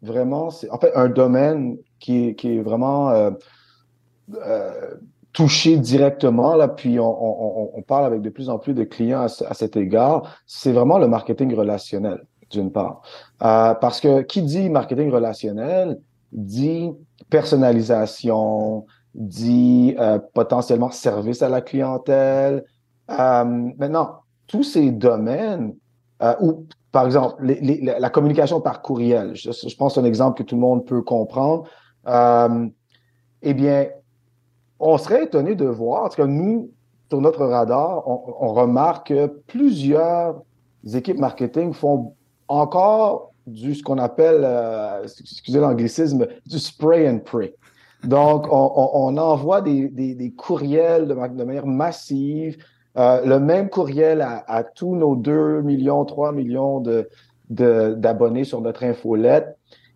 [0.02, 3.32] vraiment, c'est en fait un domaine qui, qui est vraiment
[5.34, 9.76] toucher directement, là, puis on, parle avec de plus en plus de clients à, cet
[9.76, 13.02] égard, c'est vraiment le marketing relationnel, d'une part.
[13.40, 15.98] Parce que qui dit marketing relationnel
[16.32, 16.92] dit
[17.30, 22.64] personnalisation, dit euh, potentiellement service à la clientèle.
[23.10, 23.44] Euh,
[23.78, 25.76] maintenant, tous ces domaines,
[26.22, 26.34] euh,
[26.92, 30.62] par exemple, les, la communication par courriel, je, je pense un exemple que tout le
[30.62, 31.64] monde peut comprendre.
[32.08, 32.68] Euh,
[33.42, 33.88] eh bien,
[34.80, 36.72] on serait étonné de voir, tout cas, nous,
[37.10, 40.42] sur notre radar, on, remarque que plusieurs
[40.94, 42.16] équipes marketing font
[42.48, 47.54] encore du ce qu'on appelle, euh, excusez l'anglicisme, du spray and pray.
[48.04, 52.58] Donc, on, envoie des, courriels de, manière massive,
[52.98, 57.08] euh, le même courriel à, tous nos 2 millions, 3 millions de,
[57.50, 59.56] d'abonnés sur notre infolette.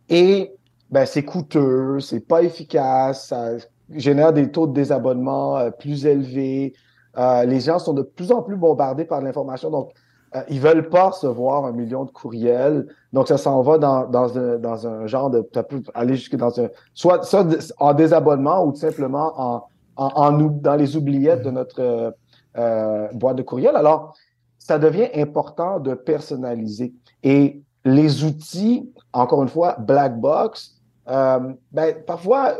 [0.10, 0.52] Et
[0.92, 3.54] ben, c'est coûteux, c'est pas efficace, ça
[3.90, 6.74] génère des taux de désabonnement euh, plus élevés.
[7.18, 9.94] Les gens sont de plus en plus bombardés par l'information, donc
[10.36, 12.88] euh, ils veulent pas recevoir un million de courriels.
[13.14, 16.36] Donc ça s'en va dans, dans, un, dans un genre de, ça peut aller jusque
[16.36, 17.46] dans un, soit ça
[17.80, 19.64] en désabonnement ou tout simplement en,
[19.98, 22.14] en, en dans les oubliettes de notre
[22.58, 23.76] euh, boîte de courriel.
[23.76, 24.16] Alors
[24.58, 31.96] ça devient important de personnaliser et les outils, encore une fois, black box, euh, ben,
[32.06, 32.56] parfois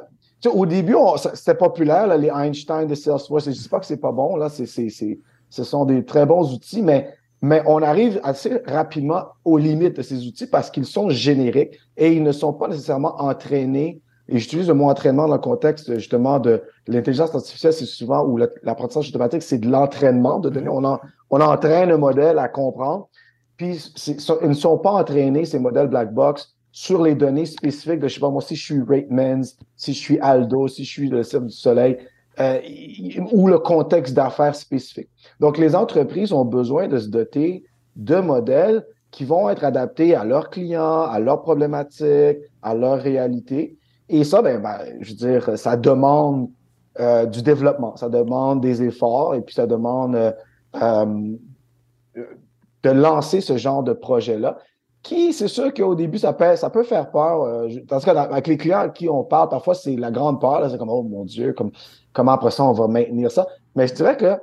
[0.54, 0.96] au début,
[1.34, 3.46] c'était populaire, les Einstein de Salesforce.
[3.46, 6.54] Je ne dis pas que c'est pas bon, là, c'est, ce sont des très bons
[6.54, 11.10] outils, mais, mais on arrive assez rapidement aux limites de ces outils parce qu'ils sont
[11.10, 14.02] génériques et ils ne sont pas nécessairement entraînés.
[14.28, 18.38] Et j'utilise le mot entraînement dans le contexte justement de l'intelligence artificielle, c'est souvent, ou
[18.64, 20.70] l'apprentissage automatique, c'est de l'entraînement de données.
[20.70, 23.08] On, on entraîne un modèle à comprendre.
[23.58, 28.08] Puis, ils ne sont pas entraînés, ces modèles black box, sur les données spécifiques de,
[28.08, 29.46] je sais pas moi, si je suis Ratemans,
[29.78, 31.98] si je suis Aldo, si je suis le Cirque du Soleil,
[32.40, 32.60] euh,
[33.32, 35.10] ou le contexte d'affaires spécifique.
[35.40, 37.64] Donc, les entreprises ont besoin de se doter
[37.96, 43.78] de modèles qui vont être adaptés à leurs clients, à leurs problématiques, à leur réalité.
[44.10, 46.50] Et ça, ben, ben je veux dire, ça demande
[47.00, 50.32] euh, du développement, ça demande des efforts et puis ça demande euh,
[50.82, 51.36] euh
[52.84, 54.60] de lancer ce genre de projet-là
[55.06, 57.44] qui, c'est sûr qu'au début, ça peut, ça peut faire peur.
[57.44, 60.68] Euh, en cas, avec les clients à qui on parle, parfois, c'est la grande peur.
[60.70, 61.72] C'est comme, oh mon Dieu, comme,
[62.12, 63.48] comment après ça, on va maintenir ça?
[63.76, 64.36] Mais je dirais que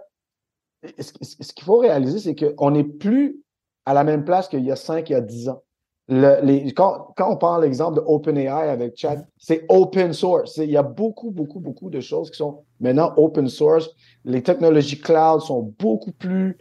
[1.01, 3.41] ce, qu'il faut réaliser, c'est qu'on n'est plus
[3.85, 5.63] à la même place qu'il y a cinq, il y a dix ans.
[6.09, 10.59] Le, les, quand, quand on prend l'exemple de OpenAI avec Chat, c'est open source.
[10.59, 13.91] Il y a beaucoup, beaucoup, beaucoup de choses qui sont maintenant open source.
[14.25, 16.57] Les technologies cloud sont beaucoup plus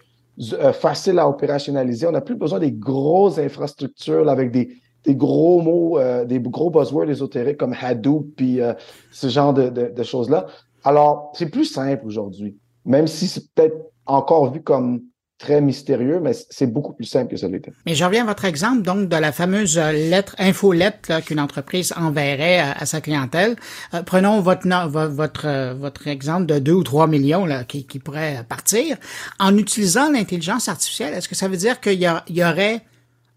[0.53, 2.07] euh, facile à opérationnaliser.
[2.07, 4.69] On n'a plus besoin des grosses infrastructures avec des,
[5.09, 8.73] gros mots, euh, des gros buzzwords ésotériques comme Hadoop puis euh,
[9.11, 10.47] ce genre de, de, de choses-là.
[10.83, 15.01] Alors, c'est plus simple aujourd'hui, même si c'est peut-être encore vu comme
[15.41, 17.73] très mystérieux, mais c'est beaucoup plus simple que ça l'était.
[17.87, 22.59] Mais je reviens à votre exemple, donc, de la fameuse lettre, infolettre qu'une entreprise enverrait
[22.59, 23.55] à, sa clientèle.
[23.93, 27.97] Euh, prenons votre, votre, euh, votre exemple de 2 ou 3 millions là, qui, qui
[27.97, 28.97] pourrait partir.
[29.39, 32.81] En utilisant l'intelligence artificielle, est-ce que ça veut dire qu'il y, y, aurait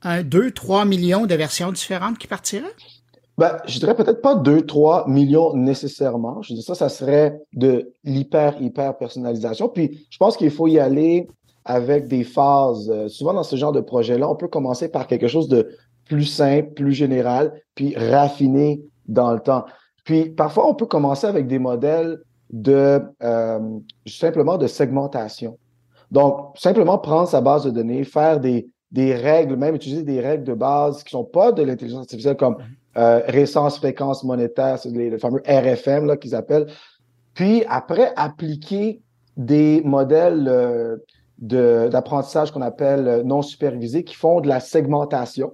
[0.02, 2.66] un 2, 3 millions de versions différentes qui partiraient?
[3.38, 6.42] Ben, je dirais peut-être pas 2, 3 millions nécessairement.
[6.42, 9.70] Je dis ça, ça serait de l'hyper, hyper personnalisation.
[9.70, 11.26] Puis, je pense qu'il faut y aller
[11.64, 12.90] avec des phases.
[12.90, 15.68] Euh, souvent dans ce genre de projet-là, on peut commencer par quelque chose de
[16.06, 19.64] plus simple, plus général, puis raffiner dans le temps.
[20.04, 23.58] Puis parfois, on peut commencer avec des modèles de euh,
[24.06, 25.58] simplement de segmentation.
[26.10, 30.44] Donc, simplement prendre sa base de données, faire des, des règles, même utiliser des règles
[30.44, 32.58] de base qui sont pas de l'intelligence artificielle comme
[32.96, 36.66] euh, récence, fréquence monétaire, c'est le fameux RFM là qu'ils appellent.
[37.34, 39.02] Puis après, appliquer
[39.36, 40.96] des modèles euh,
[41.38, 45.52] d'apprentissage qu'on appelle euh, non supervisé, qui font de la segmentation.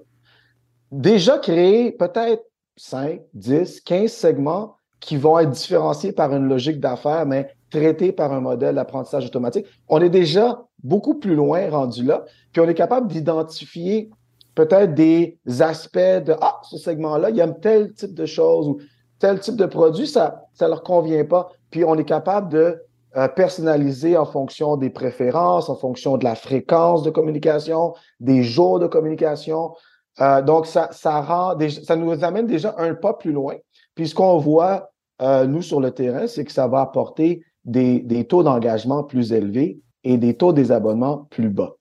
[0.91, 2.43] Déjà créer peut-être
[2.77, 8.33] 5, 10, 15 segments qui vont être différenciés par une logique d'affaires, mais traités par
[8.33, 9.65] un modèle d'apprentissage automatique.
[9.87, 14.09] On est déjà beaucoup plus loin rendu là, puis on est capable d'identifier
[14.55, 18.79] peut-être des aspects de ah ce segment-là, il aime tel type de choses ou
[19.19, 21.49] tel type de produit, ça ça leur convient pas.
[21.69, 22.81] Puis on est capable de
[23.17, 28.79] euh, personnalisé en fonction des préférences, en fonction de la fréquence de communication, des jours
[28.79, 29.73] de communication.
[30.21, 33.55] Euh, donc, ça, ça, rend, ça nous amène déjà un pas plus loin.
[33.95, 37.99] Puis ce qu'on voit, euh, nous, sur le terrain, c'est que ça va apporter des,
[37.99, 41.75] des taux d'engagement plus élevés et des taux des abonnements plus bas.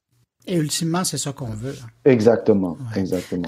[0.47, 1.77] Et ultimement, c'est ça qu'on veut.
[2.05, 3.47] Exactement, exactement.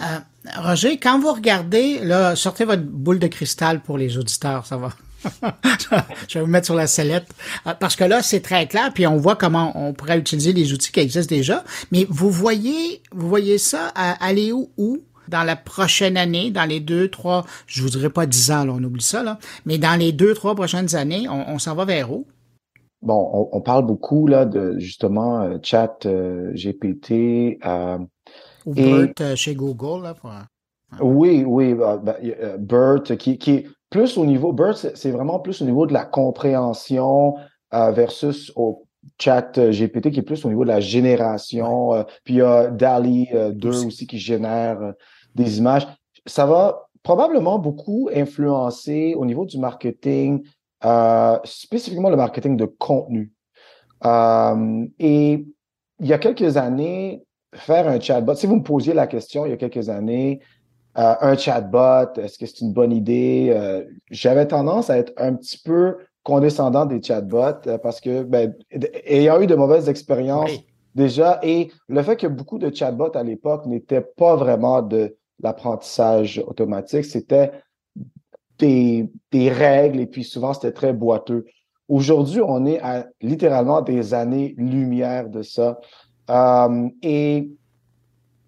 [0.58, 4.90] Roger, quand vous regardez, là, sortez votre boule de cristal pour les auditeurs, ça va
[6.28, 7.28] je vais vous mettre sur la sellette.
[7.66, 10.72] Euh, parce que là, c'est très clair, puis on voit comment on pourrait utiliser les
[10.72, 11.64] outils qui existent déjà.
[11.90, 14.98] Mais vous voyez, vous voyez ça aller où, où?
[15.28, 18.72] Dans la prochaine année, dans les deux, trois, je vous dirais pas dix ans, là,
[18.76, 22.12] on oublie ça, là, mais dans les deux, trois prochaines années, on, s'en va vers
[22.12, 22.26] où?
[23.02, 27.58] Bon, on, parle beaucoup là de justement euh, chat euh, GPT.
[27.64, 27.98] Euh,
[28.66, 30.02] Ou BERT chez Google.
[30.02, 30.14] Là,
[31.00, 32.16] Oui, oui, bah, bah,
[32.58, 37.36] BERT qui, plus au niveau, BERT, c'est vraiment plus au niveau de la compréhension
[37.70, 38.86] versus au
[39.18, 42.04] chat GPT qui est plus au niveau de la génération.
[42.24, 44.78] puis il y a DALI 2 aussi qui génère
[45.34, 45.86] des images.
[46.26, 50.42] Ça va probablement beaucoup influencer au niveau du marketing,
[50.84, 53.32] euh, spécifiquement le marketing de contenu.
[54.04, 55.44] Euh, et
[56.00, 57.24] il y a quelques années,
[57.54, 60.40] faire un chatbot, si vous me posiez la question il y a quelques années,
[60.98, 63.54] euh, un chatbot, est-ce que c'est une bonne idée?
[64.10, 68.54] J'avais tendance à être un petit peu condescendant des chatbots parce que, ben,
[69.06, 70.50] ayant eu de mauvaises expériences
[70.94, 76.42] déjà, et le fait que beaucoup de chatbots à l'époque n'étaient pas vraiment de l'apprentissage
[76.46, 77.52] automatique, c'était
[78.58, 81.46] des, des, règles et puis souvent c'était très boiteux.
[81.88, 85.80] Aujourd'hui, on est à littéralement des années-lumière de ça.
[86.30, 87.50] Euh, et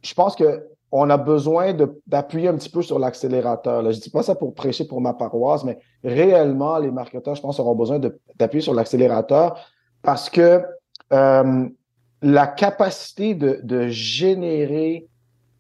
[0.03, 1.75] je pense que on a besoin
[2.07, 3.83] d'appuyer un petit peu sur l'accélérateur.
[3.83, 7.43] Je ne dis pas ça pour prêcher pour ma paroisse, mais réellement, les marketeurs, je
[7.43, 7.99] pense, auront besoin
[8.37, 9.59] d'appuyer sur l'accélérateur
[10.03, 10.63] parce que
[11.13, 11.69] euh,
[12.23, 15.09] la capacité de, de générer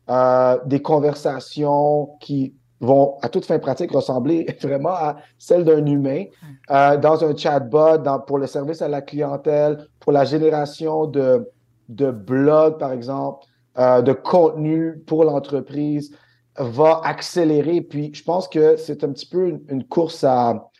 [0.08, 6.26] euh, des conversations qui vont à toute fin pratique ressembler vraiment à celle d'un humain
[6.70, 11.50] euh, dans un chatbot, dans, pour le service à la clientèle, pour la génération de,
[11.88, 16.14] de blogs, par exemple, euh, de contenu pour l'entreprise,
[16.56, 17.80] va accélérer.
[17.80, 20.70] Puis je pense que c'est un petit peu une, course à,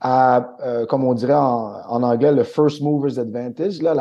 [0.00, 3.94] à euh, comme on dirait en, anglais, le first mover's advantage, là,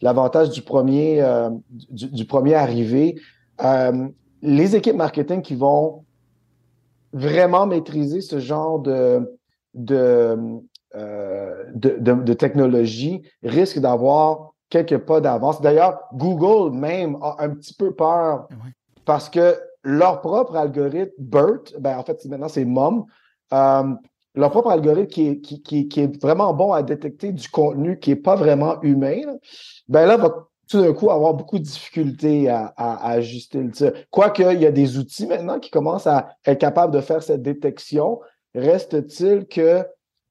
[0.00, 3.20] l'avantage du premier, euh, du, premier arrivé.
[4.42, 6.04] Les équipes marketing qui vont
[7.12, 9.38] vraiment maîtriser ce genre de,
[9.74, 10.36] de,
[10.94, 15.60] de, technologie risquent d'avoir quelques pas d'avance.
[15.60, 18.48] D'ailleurs, Google même a un petit peu peur
[19.04, 23.06] parce que leur propre algorithme, BERT, ben en fait, maintenant c'est MOM,
[23.52, 23.94] euh,
[24.34, 27.98] leur propre algorithme qui est, qui, qui, qui, est vraiment bon à détecter du contenu
[27.98, 29.20] qui est pas vraiment humain,
[29.88, 33.92] ben là, va tout d'un coup avoir beaucoup de difficultés à, à, ajuster le tir.
[34.10, 37.42] Quoique, il y a des outils maintenant qui commencent à être capables de faire cette
[37.42, 38.20] détection,
[38.54, 39.84] reste-t-il que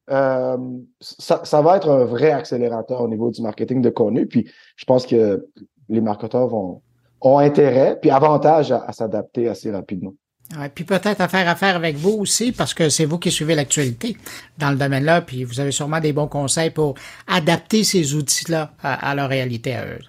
[0.10, 0.58] euh,
[1.00, 4.26] ça, ça, va être un vrai accélérateur au niveau du marketing de contenu.
[4.26, 5.48] Puis je pense que
[5.90, 6.82] les marketeurs vont,
[7.22, 10.14] ont intérêt, puis avantage à, s'adapter assez rapidement.
[10.58, 13.54] Ouais, puis peut-être à faire affaire avec vous aussi, parce que c'est vous qui suivez
[13.54, 14.16] l'actualité
[14.58, 16.94] dans le domaine-là, puis vous avez sûrement des bons conseils pour
[17.28, 20.00] adapter ces outils-là à, à leur réalité à eux.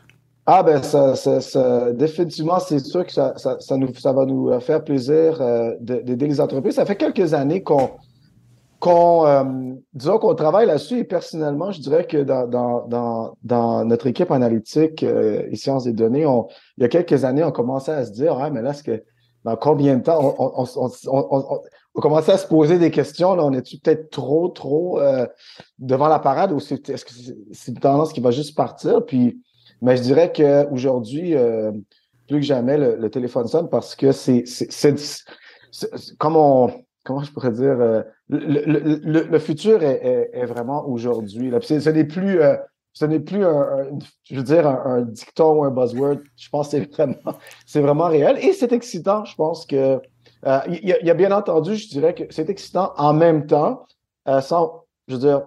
[0.50, 4.58] Ah ben ça, ça, définitivement, c'est sûr que ça, ça, ça, nous, ça va nous
[4.60, 6.76] faire plaisir euh, d'aider les entreprises.
[6.76, 7.90] Ça fait quelques années qu'on
[8.80, 9.44] qu'on euh,
[9.92, 15.02] disons qu'on travaille là-dessus et personnellement, je dirais que dans, dans, dans, notre équipe analytique
[15.02, 18.12] euh, et sciences des données, on, il y a quelques années, on commençait à se
[18.12, 19.02] dire ah mais là, est-ce que
[19.44, 21.60] dans combien de temps on, on, on,
[21.94, 23.34] on, commençait à se poser des questions.
[23.34, 25.00] Là, on est peut-être trop, trop
[25.78, 27.12] devant la parade ou c'est, est-ce que
[27.52, 29.04] c'est une tendance qui va juste partir?
[29.04, 29.40] Puis
[29.80, 31.72] mais je dirais qu'aujourd'hui, euh,
[32.26, 34.44] plus que jamais, le, téléphone sonne parce que c'est,
[36.18, 36.72] comme on,
[37.04, 41.52] comment je pourrais dire, euh, le, le, futur est, est, vraiment aujourd'hui.
[41.62, 42.56] Ce n'est plus, euh,
[42.92, 43.88] ce n'est plus un,
[44.24, 46.18] je veux dire, un, dicton ou un buzzword.
[46.36, 49.24] Je pense que c'est vraiment, c'est vraiment réel et c'est excitant.
[49.24, 50.00] Je pense que
[50.68, 53.86] il y, y, a bien entendu, je dirais que c'est excitant en même temps,
[54.40, 55.42] sans, je veux dire,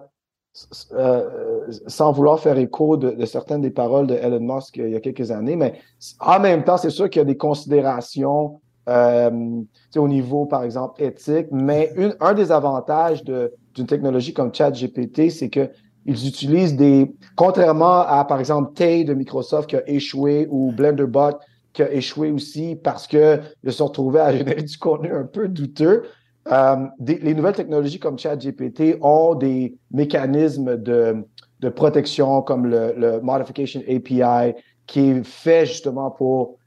[0.92, 5.00] euh, sans vouloir faire écho de, certaines des paroles de Elon Musk il y a
[5.00, 5.80] quelques années, mais
[6.20, 8.56] en même temps, c'est sûr qu'il y a des considérations euh,
[8.88, 15.48] au niveau, par exemple, éthique, mais une, un des avantages d'une technologie comme ChatGPT, c'est
[15.48, 15.70] que
[16.04, 21.38] ils utilisent des, contrairement à, par exemple, Tay de Microsoft qui a échoué ou BlenderBot
[21.72, 25.24] qui a échoué aussi parce que ils se sont retrouvés à générer du contenu un
[25.24, 26.02] peu douteux.
[26.50, 31.24] Euh, les nouvelles technologies comme ChatGPT ont des mécanismes de,
[31.60, 34.54] de protection comme le, le, Modification API
[34.86, 36.58] qui est fait justement pour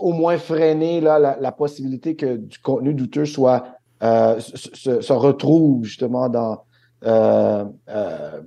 [0.00, 3.64] au moins freiner là, la, la possibilité que du contenu douteux soit
[4.02, 6.62] euh, se, se, retrouve justement dans
[7.04, 8.40] euh, euh,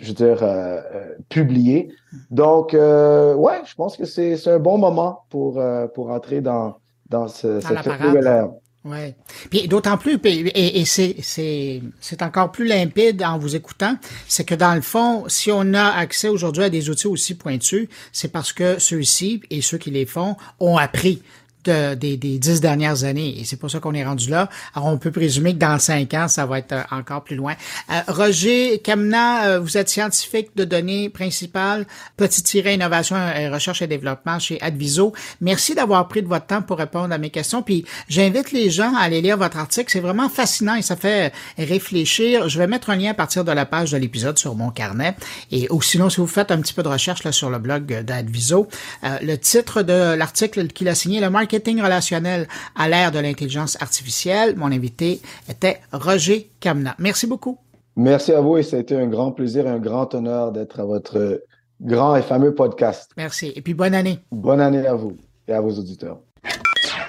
[0.00, 1.92] je veux dire euh, euh, publié.
[2.30, 5.62] Donc ouais, je pense que c'est un bon moment pour
[5.94, 6.76] pour entrer dans
[7.10, 8.48] dans, ce, cette nouvelle ère.
[8.84, 9.14] Oui.
[9.48, 11.82] Puis d'autant plus, et, et c'est,
[12.20, 13.96] encore plus limpide en vous écoutant,
[14.28, 17.88] c'est que dans le fond, si on a accès aujourd'hui à des outils aussi pointus,
[18.12, 21.22] c'est parce que ceux-ci et ceux qui les font ont appris
[21.70, 23.40] des, dix dernières années.
[23.40, 24.48] Et c'est pour ça qu'on est rendu là.
[24.74, 27.54] Alors, on peut présumer que dans cinq ans, ça va être euh, encore plus loin.
[27.90, 31.86] Euh, Roger Kamna, euh, vous êtes scientifique de données principales,
[32.16, 35.12] petit-tiret innovation, et recherche et développement chez Adviso.
[35.40, 37.62] Merci d'avoir pris de votre temps pour répondre à mes questions.
[37.62, 39.90] Puis, j'invite les gens à aller lire votre article.
[39.90, 42.48] C'est vraiment fascinant et ça fait réfléchir.
[42.48, 45.16] Je vais mettre un lien à partir de la page de l'épisode sur mon carnet.
[45.50, 48.02] Et ou sinon, si vous faites un petit peu de recherche là, sur le blog
[48.02, 48.68] d'Adviso,
[49.02, 53.80] le titre de l'article qu'il a signé, le marketing marketing relationnel à l'ère de l'intelligence
[53.80, 54.56] artificielle.
[54.56, 56.96] Mon invité était Roger Kamna.
[56.98, 57.58] Merci beaucoup.
[57.96, 60.80] Merci à vous et ça a été un grand plaisir et un grand honneur d'être
[60.80, 61.44] à votre
[61.80, 63.12] grand et fameux podcast.
[63.16, 63.52] Merci.
[63.54, 64.18] Et puis bonne année.
[64.32, 66.18] Bonne année à vous et à vos auditeurs.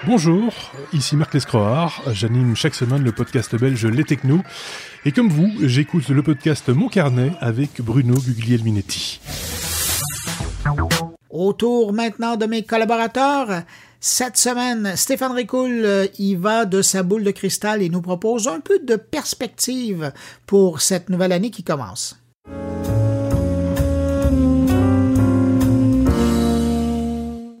[0.06, 0.52] Bonjour,
[0.92, 1.92] ici Marc Lescroard.
[2.12, 4.38] J'anime chaque semaine le podcast belge Les Techno.
[5.04, 9.20] Et comme vous, j'écoute le podcast Mon Carnet avec Bruno Guglielminetti.
[11.30, 13.62] Autour maintenant de mes collaborateurs.
[14.00, 18.46] Cette semaine, Stéphane Ricoul euh, y va de sa boule de cristal et nous propose
[18.46, 20.12] un peu de perspective
[20.46, 22.16] pour cette nouvelle année qui commence.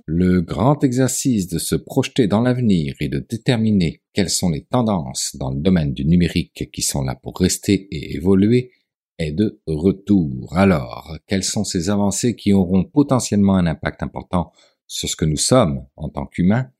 [0.06, 5.36] Le grand exercice de se projeter dans l'avenir et de déterminer quelles sont les tendances
[5.38, 8.70] dans le domaine du numérique qui sont là pour rester et évoluer
[9.18, 10.54] est de retour.
[10.56, 14.52] Alors, quelles sont ces avancées qui auront potentiellement un impact important
[14.86, 16.70] sur ce que nous sommes en tant qu'humains,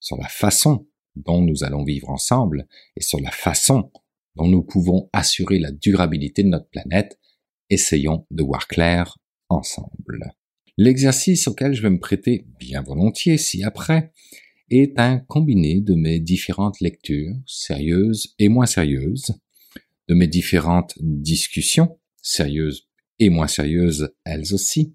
[0.00, 0.86] sur la façon
[1.16, 3.90] dont nous allons vivre ensemble et sur la façon
[4.36, 7.18] dont nous pouvons assurer la durabilité de notre planète,
[7.70, 9.16] essayons de voir clair
[9.48, 10.34] ensemble.
[10.76, 14.12] L'exercice auquel je vais me prêter bien volontiers si après
[14.70, 19.34] est un combiné de mes différentes lectures, sérieuses et moins sérieuses,
[20.08, 22.88] de mes différentes discussions, sérieuses
[23.20, 24.94] et moins sérieuses elles aussi,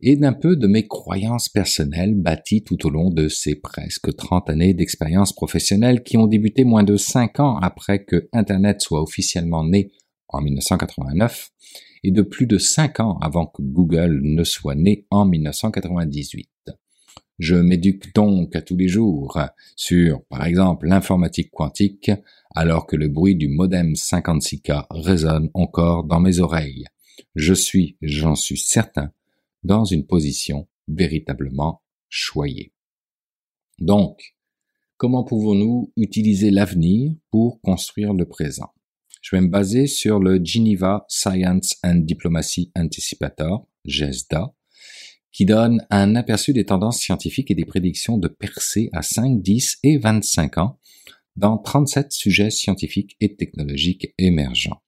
[0.00, 4.50] et d'un peu de mes croyances personnelles bâties tout au long de ces presque 30
[4.50, 9.64] années d'expérience professionnelle qui ont débuté moins de 5 ans après que Internet soit officiellement
[9.64, 9.90] né
[10.28, 11.50] en 1989
[12.04, 16.48] et de plus de 5 ans avant que Google ne soit né en 1998.
[17.38, 19.38] Je m'éduque donc à tous les jours
[19.76, 22.10] sur, par exemple, l'informatique quantique,
[22.54, 26.84] alors que le bruit du modem 56K résonne encore dans mes oreilles.
[27.36, 29.12] Je suis, j'en suis certain,
[29.62, 32.72] dans une position véritablement choyée.
[33.78, 34.34] Donc,
[34.96, 38.72] comment pouvons-nous utiliser l'avenir pour construire le présent?
[39.20, 44.54] Je vais me baser sur le Geneva Science and Diplomacy Anticipator, GESDA,
[45.32, 49.78] qui donne un aperçu des tendances scientifiques et des prédictions de percées à 5, 10
[49.82, 50.78] et 25 ans
[51.36, 54.82] dans 37 sujets scientifiques et technologiques émergents.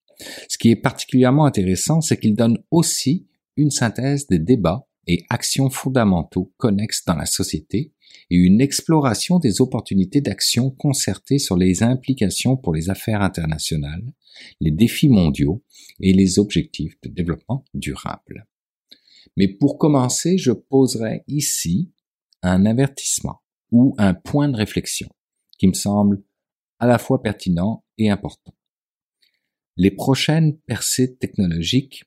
[0.48, 3.28] Ce qui est particulièrement intéressant, c'est qu'il donne aussi
[3.60, 7.92] une synthèse des débats et actions fondamentaux connexes dans la société
[8.30, 14.12] et une exploration des opportunités d'action concertées sur les implications pour les affaires internationales,
[14.60, 15.62] les défis mondiaux
[16.00, 18.46] et les objectifs de développement durable.
[19.36, 21.92] Mais pour commencer, je poserai ici
[22.42, 25.08] un avertissement ou un point de réflexion
[25.58, 26.22] qui me semble
[26.78, 28.54] à la fois pertinent et important.
[29.76, 32.04] Les prochaines percées technologiques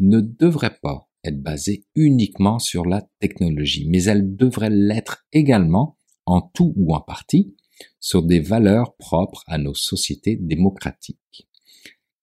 [0.00, 5.96] ne devrait pas être basée uniquement sur la technologie, mais elle devrait l'être également,
[6.26, 7.54] en tout ou en partie,
[7.98, 11.48] sur des valeurs propres à nos sociétés démocratiques.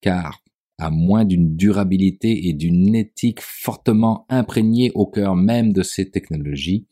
[0.01, 0.43] Car,
[0.77, 6.87] à moins d'une durabilité et d'une éthique fortement imprégnée au cœur même de ces technologies,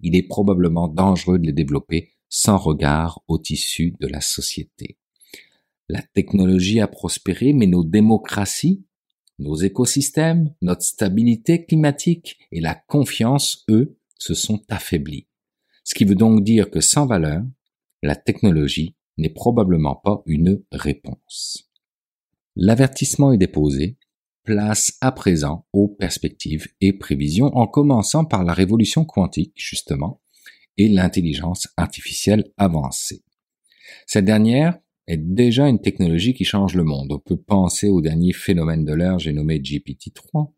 [0.00, 4.98] il est probablement dangereux de les développer sans regard au tissu de la société.
[5.88, 8.84] La technologie a prospéré, mais nos démocraties,
[9.40, 15.26] nos écosystèmes, notre stabilité climatique et la confiance, eux, se sont affaiblis.
[15.82, 17.42] Ce qui veut donc dire que sans valeur,
[18.02, 21.70] la technologie n'est probablement pas une réponse.
[22.54, 23.96] L'avertissement est déposé,
[24.44, 30.20] place à présent aux perspectives et prévisions en commençant par la révolution quantique, justement,
[30.76, 33.22] et l'intelligence artificielle avancée.
[34.06, 34.78] Cette dernière
[35.10, 37.12] est déjà une technologie qui change le monde.
[37.12, 40.52] On peut penser au dernier phénomène de l'heure, j'ai nommé GPT-3,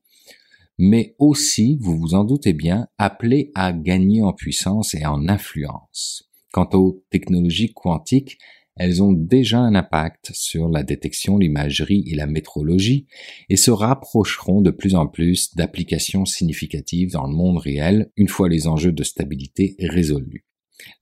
[0.79, 6.31] mais aussi, vous vous en doutez bien, appelé à gagner en puissance et en influence.
[6.53, 8.39] Quant aux technologies quantiques,
[8.77, 13.07] elles ont déjà un impact sur la détection, l'imagerie et la métrologie
[13.49, 18.49] et se rapprocheront de plus en plus d'applications significatives dans le monde réel une fois
[18.49, 20.47] les enjeux de stabilité résolus.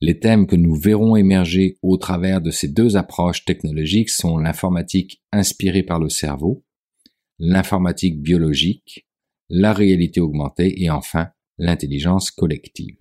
[0.01, 5.21] Les thèmes que nous verrons émerger au travers de ces deux approches technologiques sont l'informatique
[5.31, 6.63] inspirée par le cerveau,
[7.39, 9.07] l'informatique biologique,
[9.49, 12.97] la réalité augmentée et enfin l'intelligence collective.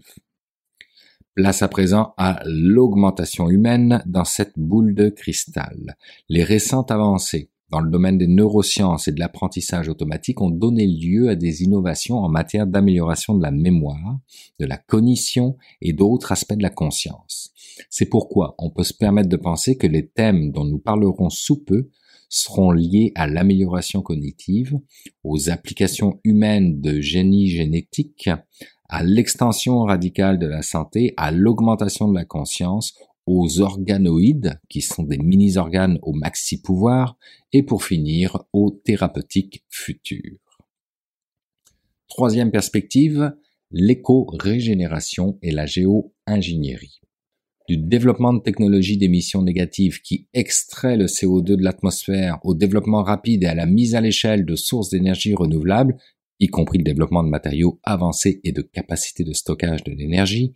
[1.35, 5.97] Place à présent à l'augmentation humaine dans cette boule de cristal.
[6.29, 11.29] Les récentes avancées dans le domaine des neurosciences et de l'apprentissage automatique ont donné lieu
[11.29, 14.19] à des innovations en matière d'amélioration de la mémoire,
[14.59, 17.53] de la cognition et d'autres aspects de la conscience.
[17.89, 21.63] C'est pourquoi on peut se permettre de penser que les thèmes dont nous parlerons sous
[21.63, 21.89] peu
[22.29, 24.79] seront liés à l'amélioration cognitive,
[25.25, 28.31] aux applications humaines de génie génétique,
[28.89, 32.95] à l'extension radicale de la santé, à l'augmentation de la conscience,
[33.33, 37.17] aux organoïdes, qui sont des mini-organes au maxi-pouvoir,
[37.53, 40.41] et pour finir, aux thérapeutiques futures.
[42.09, 43.33] Troisième perspective,
[43.71, 47.01] l'éco-régénération et la géo-ingénierie.
[47.69, 53.45] Du développement de technologies d'émissions négatives qui extrait le CO2 de l'atmosphère au développement rapide
[53.45, 55.97] et à la mise à l'échelle de sources d'énergie renouvelables,
[56.41, 60.53] y compris le développement de matériaux avancés et de capacités de stockage de l'énergie,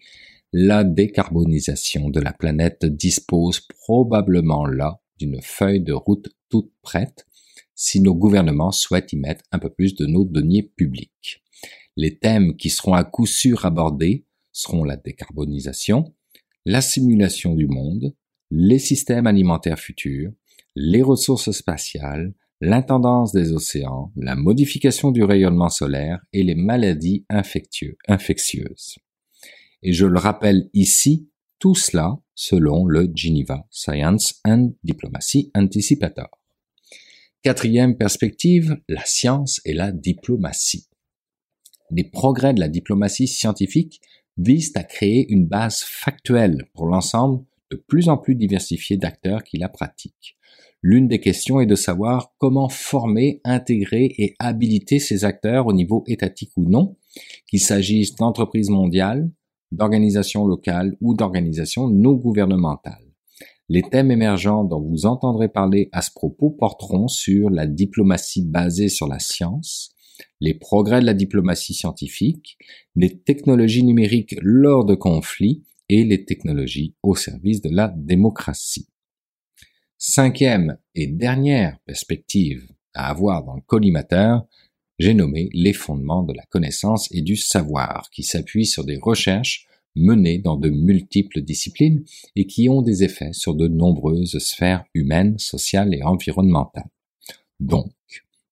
[0.57, 7.27] la décarbonisation de la planète dispose probablement là d'une feuille de route toute prête
[7.75, 11.43] si nos gouvernements souhaitent y mettre un peu plus de nos deniers publics.
[11.97, 16.15] Les thèmes qui seront à coup sûr abordés seront la décarbonisation,
[16.65, 18.15] la simulation du monde,
[18.53, 20.31] les systèmes alimentaires futurs,
[20.77, 28.99] les ressources spatiales, l'intendance des océans, la modification du rayonnement solaire et les maladies infectieuses.
[29.87, 31.29] Et je le rappelle ici,
[31.59, 36.31] tout cela selon le Geneva Science and Diplomacy Anticipator.
[37.43, 40.89] Quatrième perspective, la science et la diplomatie.
[41.91, 44.01] Les progrès de la diplomatie scientifique
[44.39, 49.59] visent à créer une base factuelle pour l'ensemble de plus en plus diversifié d'acteurs qui
[49.59, 50.39] la pratiquent.
[50.81, 56.05] L'une des questions est de savoir comment former, intégrer et habiliter ces acteurs au niveau
[56.07, 56.97] étatique ou non,
[57.47, 59.31] qu'il s'agisse d'entreprises mondiales,
[59.73, 63.05] d'organisations locales ou d'organisations non gouvernementales.
[63.69, 68.91] Les thèmes émergents dont vous entendrez parler à ce propos porteront sur la diplomatie basée
[68.91, 69.95] sur la science,
[70.41, 72.59] les progrès de la diplomatie scientifique,
[72.95, 78.89] les technologies numériques lors de conflits et les technologies au service de la démocratie.
[79.97, 84.47] Cinquième et dernière perspective à avoir dans le collimateur,
[84.99, 89.67] j'ai nommé les fondements de la connaissance et du savoir, qui s'appuient sur des recherches
[89.97, 92.05] menées dans de multiples disciplines
[92.37, 96.91] et qui ont des effets sur de nombreuses sphères humaines, sociales et environnementales.
[97.61, 97.93] Donc,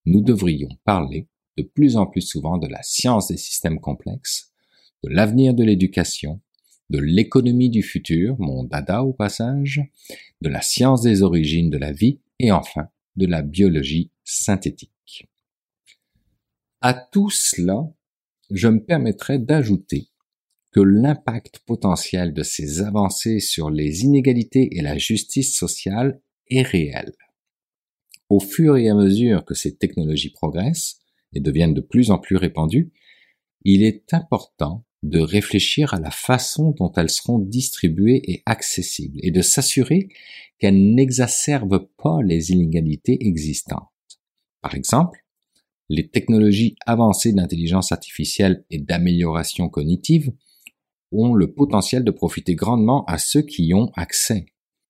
[0.06, 1.26] nous devrions parler
[1.56, 4.52] de plus en plus souvent de la science des systèmes complexes,
[5.04, 6.40] de l'avenir de l'éducation,
[6.90, 9.82] de l'économie du futur, mon dada au passage,
[10.40, 14.91] de la science des origines de la vie et enfin de la biologie synthétique.
[16.84, 17.88] À tout cela,
[18.50, 20.08] je me permettrai d'ajouter
[20.72, 26.20] que l'impact potentiel de ces avancées sur les inégalités et la justice sociale
[26.50, 27.12] est réel.
[28.28, 30.98] Au fur et à mesure que ces technologies progressent
[31.32, 32.92] et deviennent de plus en plus répandues,
[33.64, 39.30] il est important de réfléchir à la façon dont elles seront distribuées et accessibles et
[39.30, 40.08] de s'assurer
[40.58, 43.88] qu'elles n'exacerbent pas les inégalités existantes.
[44.62, 45.21] Par exemple,
[45.92, 50.32] les technologies avancées d'intelligence artificielle et d'amélioration cognitive
[51.12, 54.46] ont le potentiel de profiter grandement à ceux qui y ont accès,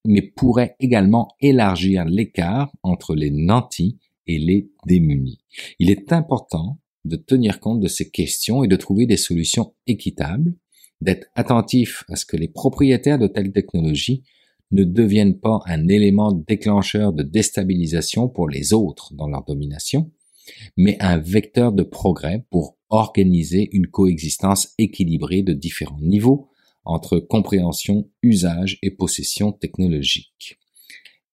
[0.07, 3.98] mais pourraient également élargir l'écart entre les nantis
[4.28, 5.40] et les démunis.
[5.80, 10.55] Il est important de tenir compte de ces questions et de trouver des solutions équitables,
[11.00, 14.22] d'être attentif à ce que les propriétaires de telles technologies
[14.70, 20.12] ne deviennent pas un élément déclencheur de déstabilisation pour les autres dans leur domination,
[20.76, 26.48] mais un vecteur de progrès pour organiser une coexistence équilibrée de différents niveaux
[26.84, 30.59] entre compréhension, usage et possession technologique.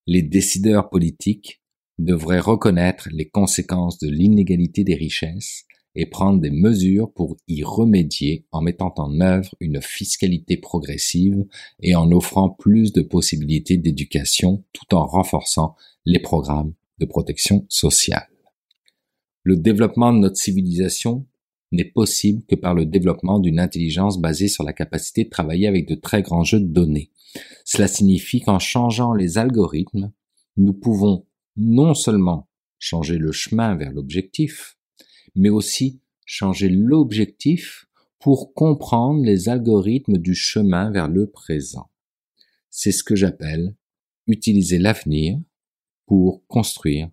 [0.07, 1.61] Les décideurs politiques
[1.97, 5.65] devrait reconnaître les conséquences de l'inégalité des richesses
[5.95, 11.45] et prendre des mesures pour y remédier en mettant en œuvre une fiscalité progressive
[11.81, 18.27] et en offrant plus de possibilités d'éducation tout en renforçant les programmes de protection sociale.
[19.49, 21.25] Le développement de notre civilisation
[21.71, 25.87] n'est possible que par le développement d'une intelligence basée sur la capacité de travailler avec
[25.87, 27.09] de très grands jeux de données.
[27.65, 30.11] Cela signifie qu'en changeant les algorithmes,
[30.55, 31.25] nous pouvons
[31.57, 32.47] non seulement
[32.77, 34.77] changer le chemin vers l'objectif,
[35.33, 37.87] mais aussi changer l'objectif
[38.19, 41.89] pour comprendre les algorithmes du chemin vers le présent.
[42.69, 43.75] C'est ce que j'appelle
[44.27, 45.39] utiliser l'avenir
[46.05, 47.09] pour construire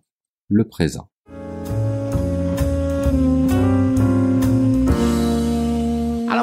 [0.49, 1.09] le présent.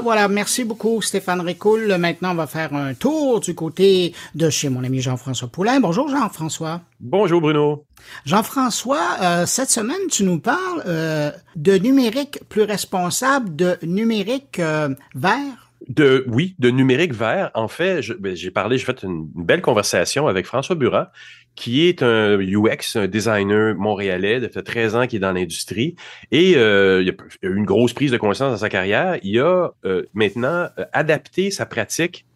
[0.05, 1.97] Voilà, merci beaucoup Stéphane Ricoul.
[1.97, 5.81] Maintenant, on va faire un tour du côté de chez mon ami Jean-François Poulain.
[5.81, 6.83] Bonjour Jean-François.
[7.01, 7.87] Bonjour Bruno.
[8.27, 14.91] Jean-François, euh, cette semaine, tu nous parles euh, de numérique plus responsable, de numérique euh,
[15.15, 15.73] vert.
[15.89, 17.51] De oui, de numérique vert.
[17.55, 21.13] En fait, ben, j'ai parlé, j'ai fait une, belle conversation avec François Burat,
[21.55, 25.95] qui est un UX, un designer montréalais, de fait 13 ans qui est dans l'industrie.
[26.31, 29.19] Et euh, il a eu une grosse prise de conscience dans sa carrière.
[29.23, 32.27] Il a euh, maintenant euh, adapté sa pratique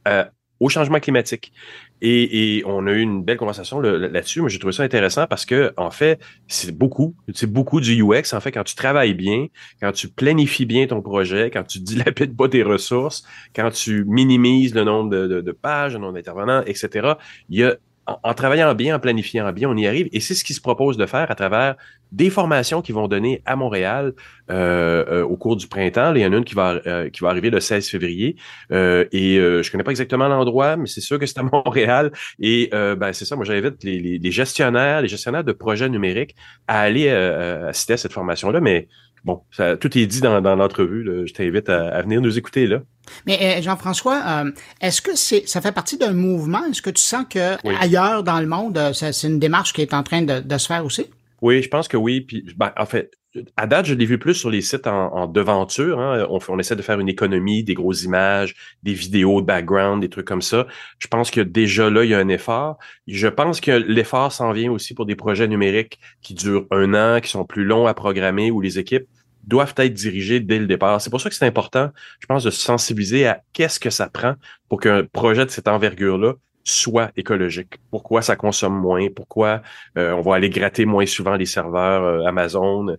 [0.61, 1.53] au changement climatique.
[2.01, 5.73] Et, on a eu une belle conversation là-dessus, mais j'ai trouvé ça intéressant parce que,
[5.77, 8.33] en fait, c'est beaucoup, c'est beaucoup du UX.
[8.33, 9.47] En fait, quand tu travailles bien,
[9.81, 14.75] quand tu planifies bien ton projet, quand tu dilapides pas tes ressources, quand tu minimises
[14.75, 17.15] le nombre de, de pages, le nombre d'intervenants, etc.,
[17.51, 17.77] il y a
[18.23, 20.09] en, travaillant bien, en planifiant bien, on y arrive.
[20.13, 21.77] Et c'est ce qui se propose de faire à travers
[22.13, 24.13] des formations qui vont donner à Montréal
[24.51, 26.15] euh, euh, au cours du printemps.
[26.15, 28.37] il y en a une qui va, euh, qui va arriver le 16 février.
[28.71, 32.13] et je connais pas exactement l'endroit, mais c'est sûr que c'est à Montréal.
[32.39, 36.35] Et ben, c'est ça, moi j'invite les, les, gestionnaires, les gestionnaires de projets numériques
[36.67, 38.61] à aller assister à cette formation-là.
[38.61, 38.89] Mais
[39.25, 41.27] bon, ça, tout est dit dans, dans l'entrevue.
[41.27, 42.81] Je t'invite à, venir nous écouter là.
[43.27, 44.51] Mais euh, Jean-François, euh,
[44.81, 46.65] est-ce que c'est ça fait partie d'un mouvement?
[46.67, 49.95] Est-ce que tu sens que ailleurs dans le monde, euh, c'est une démarche qui est
[49.95, 51.07] en train de, se faire aussi?
[51.41, 52.21] Oui, je pense que oui.
[52.21, 53.13] Puis, ben, en fait,
[53.57, 56.01] à date, je l'ai vu plus sur les sites en, devanture.
[56.01, 56.27] Hein.
[56.31, 60.09] On, on, essaie de faire une économie, des grosses images, des vidéos de background, des
[60.09, 60.67] trucs comme ça.
[60.99, 62.79] Je pense que déjà là, il y a un effort.
[63.07, 67.21] Je pense que l'effort s'en vient aussi pour des projets numériques qui durent un an,
[67.21, 69.07] qui sont plus longs à programmer, où les équipes
[69.45, 71.01] doivent être dirigées dès le départ.
[71.01, 74.09] C'est pour ça que c'est important, je pense, de se sensibiliser à qu'est-ce que ça
[74.09, 74.35] prend
[74.69, 76.35] pour qu'un projet de cette envergure-là
[76.69, 77.79] soit écologique.
[77.91, 79.09] Pourquoi ça consomme moins?
[79.15, 79.63] Pourquoi
[79.97, 82.97] euh, on va aller gratter moins souvent les serveurs euh, Amazon?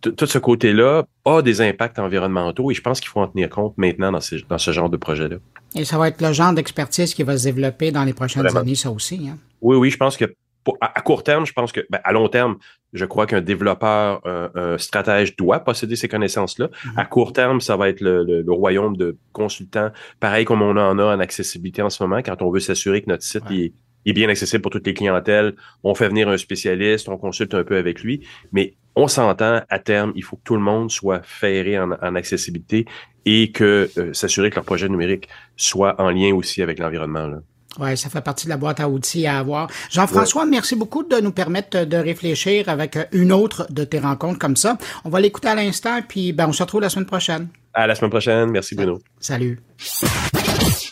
[0.00, 3.74] tout ce côté-là a des impacts environnementaux et je pense qu'il faut en tenir compte
[3.76, 5.36] maintenant dans, dans ce genre de projet-là.
[5.74, 8.74] Et ça va être le genre d'expertise qui va se développer dans les prochaines années,
[8.74, 9.28] ça aussi.
[9.28, 9.36] Hein?
[9.60, 10.34] Oui, oui, je pense que
[10.80, 12.56] à, court terme, je pense que, ben, à long terme,
[12.92, 16.66] je crois qu'un développeur, un, stratège doit posséder ces connaissances-là.
[16.68, 16.92] Mm-hmm.
[16.96, 19.90] À court terme, ça va être le, royaume de consultants,
[20.20, 23.10] pareil comme on en a en accessibilité en ce moment, quand on veut s'assurer que
[23.10, 23.72] notre site est,
[24.12, 25.54] bien accessible pour toutes les clientèles.
[25.82, 29.78] On fait venir un spécialiste, on consulte un peu avec lui, mais on s'entend, à
[29.78, 32.86] terme, il faut que tout le monde soit ferré en, accessibilité
[33.26, 37.40] et que euh, s'assurer que leur projet numérique soit en lien aussi avec l'environnement.
[37.78, 39.68] Oui, ça fait partie de la boîte à outils à avoir.
[39.90, 44.56] Jean-François, merci beaucoup de nous permettre de réfléchir avec une autre de tes rencontres comme
[44.56, 44.78] ça.
[45.04, 47.48] On va l'écouter à l'instant, puis ben, on se retrouve la semaine prochaine.
[47.74, 48.50] À la semaine prochaine.
[48.50, 49.00] Merci, Bruno.
[49.20, 49.60] Salut.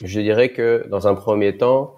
[0.04, 1.96] Je dirais que dans un premier temps,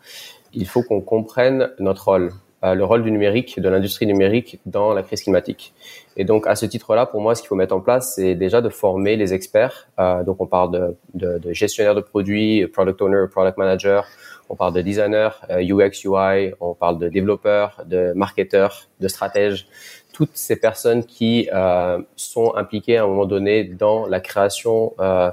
[0.53, 2.31] il faut qu'on comprenne notre rôle,
[2.63, 5.75] euh, le rôle du numérique, de l'industrie numérique dans la crise climatique.
[6.17, 8.61] Et donc, à ce titre-là, pour moi, ce qu'il faut mettre en place, c'est déjà
[8.61, 9.89] de former les experts.
[9.99, 14.07] Euh, donc, on parle de, de, de gestionnaires de produits, product owner, product manager,
[14.49, 19.67] on parle de designers, UX, euh, UI, on parle de développeurs, de marketeurs, de stratèges,
[20.13, 25.31] toutes ces personnes qui euh, sont impliquées à un moment donné dans la création euh,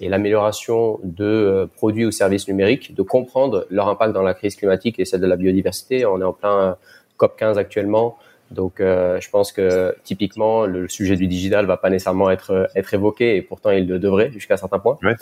[0.00, 4.98] et l'amélioration de produits ou services numériques, de comprendre leur impact dans la crise climatique
[4.98, 6.06] et celle de la biodiversité.
[6.06, 6.76] On est en plein
[7.18, 8.16] COP 15 actuellement.
[8.52, 12.94] Donc, euh, je pense que typiquement, le sujet du digital va pas nécessairement être être
[12.94, 14.98] évoqué, et pourtant il le devrait jusqu'à certains points.
[15.02, 15.14] Ouais.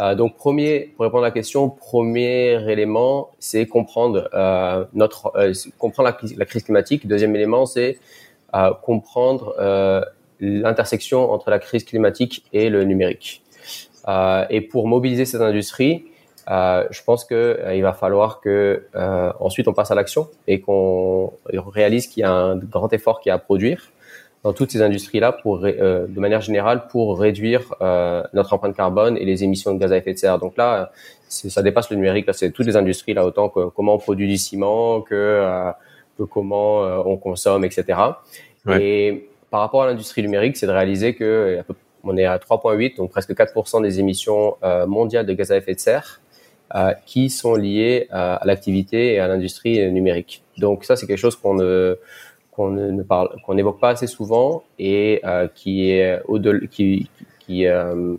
[0.00, 5.52] Euh, donc, premier, pour répondre à la question, premier élément, c'est comprendre euh, notre euh,
[5.78, 7.06] comprendre la, la, crise climatique.
[7.06, 7.98] Deuxième élément, c'est
[8.54, 9.54] euh, comprendre
[10.40, 13.42] l'intersection entre la crise climatique et le numérique.
[14.50, 16.04] et pour mobiliser cette industrie,
[16.50, 20.28] euh, je pense que euh, il va falloir que euh, ensuite on passe à l'action
[20.46, 23.90] et qu'on réalise qu'il y a un grand effort qui a à produire
[24.42, 29.16] dans toutes ces industries-là pour, euh, de manière générale, pour réduire euh, notre empreinte carbone
[29.16, 30.38] et les émissions de gaz à effet de serre.
[30.38, 30.92] Donc là,
[31.28, 32.26] ça dépasse le numérique.
[32.26, 35.72] Là, c'est toutes les industries là, autant que comment on produit du ciment que,
[36.18, 37.98] que comment on consomme, etc.
[38.78, 41.60] Et par rapport à l'industrie numérique, c'est de réaliser que
[42.04, 45.80] on est à 3,8, donc presque 4% des émissions mondiales de gaz à effet de
[45.80, 46.20] serre
[47.06, 50.42] qui sont liés à, à l'activité et à l'industrie numérique.
[50.58, 51.98] Donc ça, c'est quelque chose qu'on ne
[52.54, 56.38] qu'on ne parle, qu'on n'évoque pas assez souvent et euh, qui est au
[56.70, 57.10] qui
[57.40, 58.14] qui euh,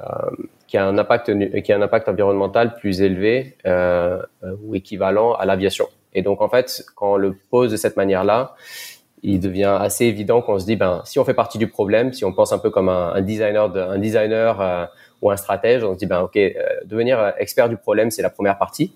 [0.00, 0.30] euh,
[0.66, 1.32] qui a un impact
[1.62, 4.20] qui a un impact environnemental plus élevé euh,
[4.62, 5.86] ou équivalent à l'aviation.
[6.12, 8.54] Et donc en fait, quand on le pose de cette manière-là,
[9.22, 12.26] il devient assez évident qu'on se dit, ben, si on fait partie du problème, si
[12.26, 14.84] on pense un peu comme un, designer, de, un designer euh,
[15.22, 16.52] ou un stratège, on se dit, ben, ok, euh,
[16.84, 18.92] devenir expert du problème, c'est la première partie.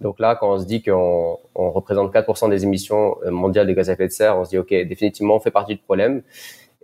[0.00, 3.72] Donc là, quand on se dit qu'on on représente 4% des émissions euh, mondiales de
[3.72, 6.22] gaz à effet de serre, on se dit, ok, définitivement, on fait partie du problème.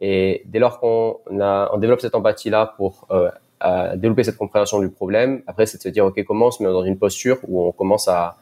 [0.00, 4.90] Et dès lors qu'on a, on développe cette empathie-là pour euh, développer cette compréhension du
[4.90, 7.66] problème, après, c'est de se dire, ok, comment on se met dans une posture où
[7.66, 8.36] on commence à,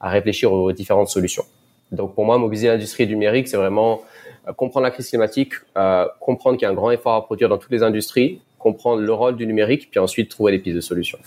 [0.00, 1.44] à réfléchir aux différentes solutions.
[1.92, 4.02] Donc pour moi, mobiliser l'industrie numérique, c'est vraiment
[4.48, 7.48] euh, comprendre la crise climatique, euh, comprendre qu'il y a un grand effort à produire
[7.48, 10.80] dans toutes les industries, comprendre le rôle du numérique, puis ensuite trouver des pistes de
[10.80, 11.18] solutions.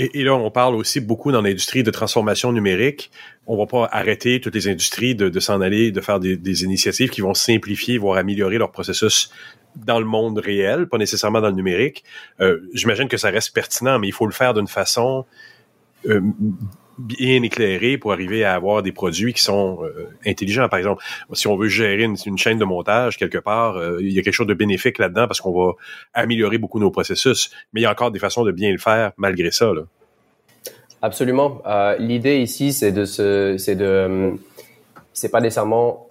[0.00, 3.10] Et, là, on parle aussi beaucoup dans l'industrie de transformation numérique.
[3.48, 7.10] On va pas arrêter toutes les industries de, s'en aller, de faire des, des, initiatives
[7.10, 9.32] qui vont simplifier, voire améliorer leur processus
[9.74, 12.04] dans le monde réel, pas nécessairement dans le numérique.
[12.40, 15.26] Euh, J'imagine que ça reste pertinent, mais il faut le faire d'une façon
[16.06, 16.20] euh,
[16.98, 20.68] bien éclairé pour arriver à avoir des produits qui sont euh, intelligents.
[20.68, 24.18] Par exemple, si on veut gérer une, chaîne de montage quelque part, euh, il y
[24.18, 25.72] a quelque chose de bénéfique là-dedans parce qu'on va
[26.12, 27.50] améliorer beaucoup nos processus.
[27.72, 29.72] Mais il y a encore des façons de bien le faire malgré ça.
[31.00, 31.62] Absolument.
[31.66, 34.32] Euh, L'idée ici, c'est de se, c'est de,
[35.12, 36.06] c'est pas nécessairement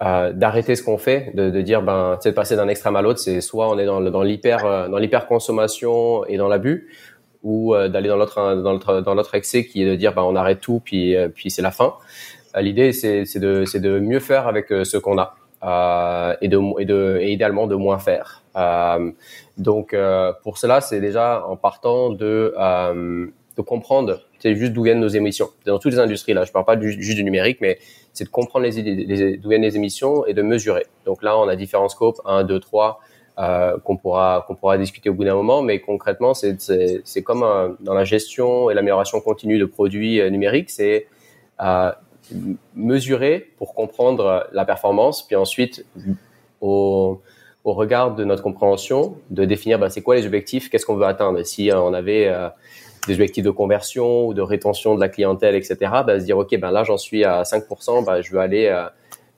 [0.00, 3.20] d'arrêter ce qu'on fait, de, dire ben, de passer d'un extrême à l'autre.
[3.20, 6.88] C'est soit on est dans, dans l'hyper, dans l'hyper consommation et dans l'abus,
[7.48, 10.60] ou euh, d'aller dans l'autre dans l'autre excès qui est de dire bah on arrête
[10.60, 11.94] tout puis euh, puis c'est la fin.
[12.54, 15.34] Euh, l'idée c'est de c'est de mieux faire avec ce qu'on a
[16.42, 18.42] et de et de et idéalement de moins faire.
[19.56, 19.96] Donc
[20.42, 22.54] pour cela c'est déjà en partant de
[23.56, 26.64] de comprendre c'est juste d'où viennent nos émissions dans toutes les industries là je parle
[26.64, 27.78] pas juste du numérique mais
[28.12, 31.88] c'est de comprendre d'où viennent les émissions et de mesurer donc là on a différents
[31.88, 33.00] scopes 1 2 3
[33.38, 35.62] euh, qu'on pourra qu'on pourra discuter au bout d'un moment.
[35.62, 36.56] Mais concrètement, c'est
[37.04, 41.06] c'est comme euh, dans la gestion et l'amélioration continue de produits euh, numériques, c'est
[42.74, 45.86] mesurer pour comprendre la performance, puis ensuite
[46.60, 47.20] au
[47.62, 51.06] au regard de notre compréhension, de définir bah, c'est quoi les objectifs, qu'est-ce qu'on veut
[51.06, 51.40] atteindre.
[51.44, 52.32] Si on avait
[53.06, 56.58] des objectifs de conversion ou de rétention de la clientèle, etc., bah, se dire ok,
[56.58, 58.68] ben là j'en suis à 5%, bah, je veux aller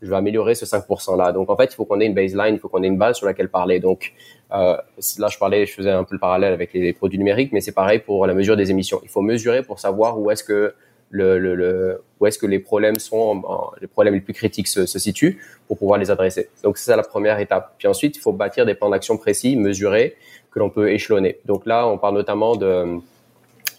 [0.03, 1.33] je vais améliorer ce 5% là.
[1.33, 3.17] Donc en fait, il faut qu'on ait une baseline, il faut qu'on ait une base
[3.17, 3.81] sur laquelle parler.
[3.81, 4.13] Donc
[4.53, 4.77] euh,
[5.19, 7.73] là, je parlais, je faisais un peu le parallèle avec les produits numériques, mais c'est
[7.73, 9.01] pareil pour la mesure des émissions.
[9.03, 10.75] Il faut mesurer pour savoir où est-ce que
[11.11, 13.43] le, le, le, où est-ce que les problèmes sont,
[13.81, 16.49] les problèmes les plus critiques se, se situent pour pouvoir les adresser.
[16.63, 17.75] Donc c'est ça la première étape.
[17.79, 20.17] Puis ensuite, il faut bâtir des plans d'action précis, mesurés,
[20.53, 21.39] que l'on peut échelonner.
[21.45, 23.01] Donc là, on parle notamment de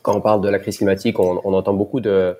[0.01, 2.35] quand on parle de la crise climatique, on, on entend beaucoup de,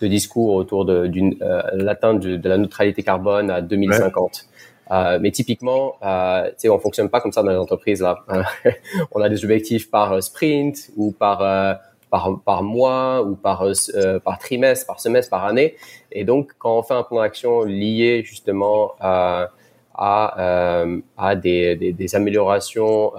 [0.00, 1.10] de, discours autour de,
[1.42, 4.46] euh, l'atteinte de, de, la neutralité carbone à 2050.
[4.90, 8.24] Euh, mais typiquement, euh, on fonctionne pas comme ça dans les entreprises là.
[9.12, 11.74] on a des objectifs par sprint ou par euh,
[12.08, 15.74] par, par mois ou par euh, par trimestre, par semestre, par année.
[16.12, 19.50] Et donc, quand on fait un plan d'action lié justement à
[19.98, 20.84] à,
[21.16, 23.12] à des, des, des améliorations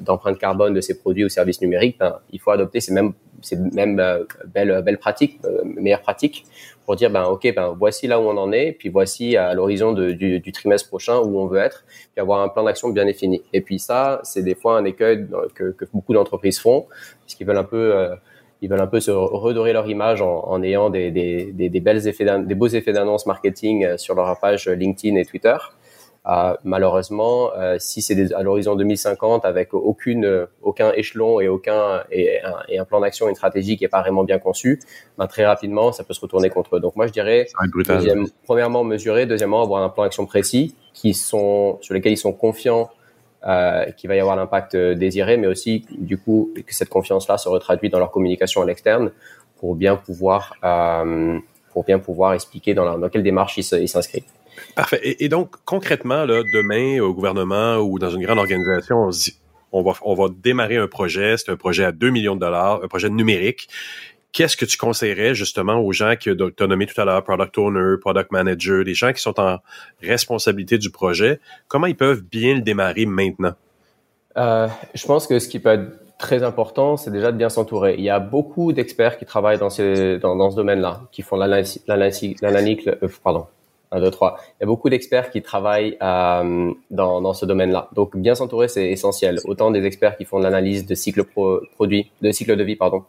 [0.00, 3.58] d'empreinte carbone de ces produits ou services numériques, ben, il faut adopter ces mêmes c'est
[3.74, 6.44] même euh, belle belle pratique, euh, meilleure pratique
[6.84, 9.92] pour dire ben ok ben voici là où on en est, puis voici à l'horizon
[9.92, 13.42] du, trimestre prochain où on veut être, puis avoir un plan d'action bien défini.
[13.52, 16.86] Et puis ça, c'est des fois un écueil que, que beaucoup d'entreprises font,
[17.20, 18.14] parce qu'ils veulent un peu euh,
[18.60, 21.80] ils veulent un peu se redorer leur image en, en ayant des, des, des, des
[21.80, 25.56] belles effets des beaux effets d'annonce marketing sur leur page LinkedIn et Twitter.
[26.28, 32.04] Euh, malheureusement, euh, si c'est à l'horizon 2050 avec aucune, euh, aucun échelon et aucun
[32.12, 34.78] et un, et un plan d'action, une stratégie qui est pas vraiment bien conçue,
[35.18, 36.80] ben, très rapidement, ça peut se retourner contre eux.
[36.80, 37.48] Donc moi, je dirais,
[37.86, 42.32] deuxième, premièrement, mesurer, deuxièmement, avoir un plan d'action précis qui sont sur lesquels ils sont
[42.32, 42.90] confiants
[43.44, 47.48] euh, qu'il va y avoir l'impact désiré, mais aussi du coup que cette confiance-là se
[47.48, 49.10] retraduit dans leur communication à l'externe
[49.58, 51.38] pour bien pouvoir euh,
[51.72, 54.22] pour bien pouvoir expliquer dans, la, dans quelle démarche ils s'inscrivent.
[54.74, 55.00] Parfait.
[55.02, 59.36] Et, donc, concrètement, demain, au gouvernement ou dans une grande organisation, on se dit,
[59.72, 63.08] on va, démarrer un projet, c'est un projet à 2 millions de dollars, un projet
[63.08, 63.68] numérique.
[64.32, 67.58] Qu'est-ce que tu conseillerais justement aux gens que tu as nommé tout à l'heure, product
[67.58, 69.58] owner, product manager, des gens qui sont en
[70.02, 71.38] responsabilité du projet,
[71.68, 73.52] comment ils peuvent bien le démarrer maintenant?
[74.38, 77.96] Euh, je pense que ce qui peut être très important, c'est déjà de bien s'entourer.
[77.98, 83.08] Il y a beaucoup d'experts qui travaillent dans, dans ce domaine-là, qui font l'analyse, euh,
[83.22, 83.46] pardon,
[83.92, 84.36] 1, 2, 3.
[84.40, 87.88] Il y a beaucoup d'experts qui travaillent euh, dans, dans ce domaine-là.
[87.94, 89.38] Donc, bien s'entourer, c'est essentiel.
[89.44, 92.76] Autant des experts qui font de l'analyse de cycle pro produit, de cycle de vie,
[92.76, 93.04] pardon,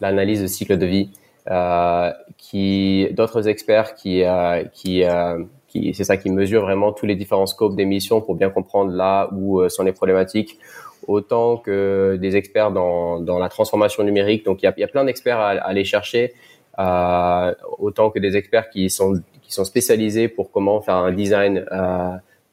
[0.00, 1.10] l'analyse de cycle de vie,
[1.50, 7.06] euh, qui d'autres experts qui euh, qui euh, qui c'est ça qui mesure vraiment tous
[7.06, 10.58] les différents scopes d'émissions pour bien comprendre là où euh, sont les problématiques
[11.06, 14.84] autant que des experts dans, dans la transformation numérique donc il y a, il y
[14.84, 16.34] a plein d'experts à, à, aller chercher
[16.78, 19.14] euh, autant que des experts qui sont
[19.50, 21.66] qui sont spécialisés pour comment faire un design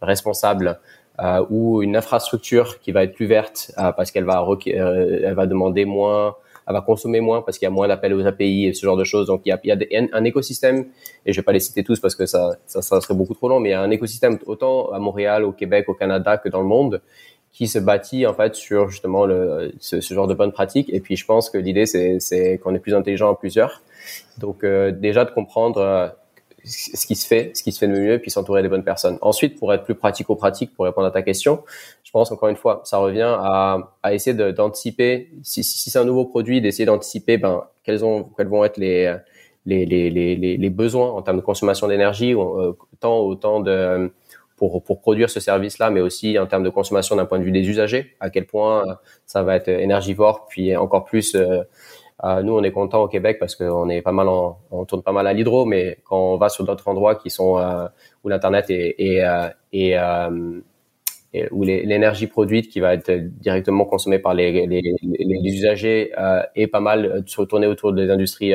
[0.02, 0.80] responsable
[1.50, 6.36] ou une infrastructure qui va être plus verte parce qu'elle va elle va demander moins
[6.68, 8.98] elle va consommer moins parce qu'il y a moins d'appels aux API et ce genre
[8.98, 9.28] de choses.
[9.28, 10.86] Donc il y a, il y a un écosystème,
[11.26, 13.60] et je vais pas les citer tous parce que ça, ça, serait beaucoup trop long,
[13.60, 16.62] mais il y a un écosystème autant à Montréal, au Québec, au Canada que dans
[16.62, 17.02] le monde
[17.54, 20.90] qui se bâtit en fait sur justement le, ce, genre de bonnes pratiques.
[20.94, 23.82] Et puis je pense que l'idée c'est qu'on est plus intelligent à plusieurs.
[24.38, 26.08] Donc euh, déjà de comprendre euh,
[26.68, 29.18] ce qui se fait, ce qui se fait de mieux, puis s'entourer des bonnes personnes.
[29.22, 31.64] Ensuite, pour être plus pratico-pratique, pour répondre à ta question,
[32.04, 36.06] je pense encore une fois, ça revient à, à essayer d'anticiper, si, si c'est un
[36.06, 39.16] nouveau produit, d'essayer d'anticiper ben, quels, ont, quels vont être les,
[39.66, 44.12] les, les, les, les besoins en termes de consommation d'énergie, euh, tant autant de
[44.58, 47.52] pour, pour produire ce service-là, mais aussi en termes de consommation d'un point de vue
[47.52, 51.62] des usagers, à quel point ça va être énergivore, puis encore plus euh,
[52.24, 55.04] euh, nous, on est content au Québec parce qu'on est pas mal, en, on tourne
[55.04, 57.88] pas mal à l'hydro, mais quand on va sur d'autres endroits qui sont euh,
[58.24, 59.96] où l'internet est, est, euh, est
[61.34, 66.12] et où l'énergie produite qui va être directement consommée par les, les, les, les usagers
[66.18, 68.54] euh, est pas mal tournée autour des industries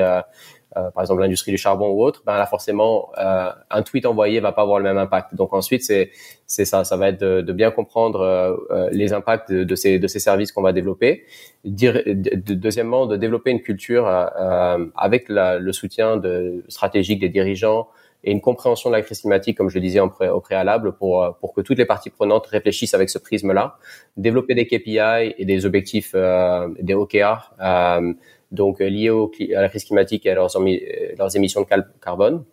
[0.76, 4.40] euh, par exemple l'industrie du charbon ou autre, ben là forcément euh, un tweet envoyé
[4.40, 5.34] va pas avoir le même impact.
[5.34, 6.10] Donc ensuite c'est
[6.46, 10.06] c'est ça, ça va être de, de bien comprendre euh, les impacts de, ces de
[10.06, 11.24] ces services qu'on va développer.
[11.64, 17.88] Dire, de, deuxièmement, de développer une culture avec la, le soutien de, stratégique des dirigeants
[18.24, 21.52] et une compréhension de la crise climatique, comme je le disais au préalable, pour, pour
[21.52, 23.76] que toutes les parties prenantes réfléchissent avec ce prisme-là,
[24.16, 28.12] développer des KPI et des objectifs, euh, des OKR, euh,
[28.52, 31.66] donc euh, liés au, à la crise climatique et à leurs, euh, émissions de
[32.00, 32.44] carbone.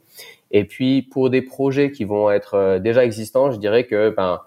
[0.52, 4.41] Et puis pour des projets qui vont être euh, déjà existants, je dirais que ben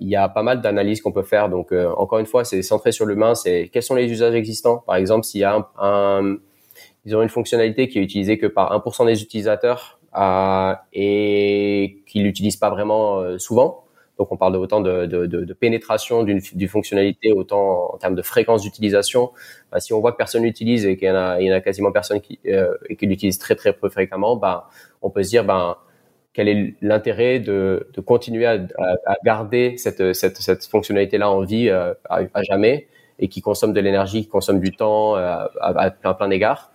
[0.00, 1.48] il y a pas mal d'analyses qu'on peut faire.
[1.48, 3.36] Donc encore une fois, c'est centré sur l'humain.
[3.36, 4.82] C'est quels sont les usages existants.
[4.84, 6.38] Par exemple, s'il y a un,
[7.04, 10.00] ils ont une fonctionnalité qui est utilisée que par 1% des utilisateurs
[10.92, 13.85] et qui l'utilisent pas vraiment souvent,
[14.18, 18.62] donc on parle autant de, de, de, pénétration d'une fonctionnalité, autant en termes de fréquence
[18.62, 19.30] d'utilisation.
[19.70, 21.54] Bah, si on voit que personne l'utilise et qu'il y en a, il y en
[21.54, 24.68] a quasiment personne qui, euh, et qui l'utilise très très peu fréquemment, bah,
[25.02, 25.76] on peut se dire ben
[26.32, 28.58] quel est l'intérêt de, de continuer à,
[29.06, 32.88] à, garder cette, cette, cette fonctionnalité-là en vie euh, à, à, jamais
[33.18, 36.70] et qui consomme de l'énergie, qui consomme du temps euh, à, plein, plein d'égards.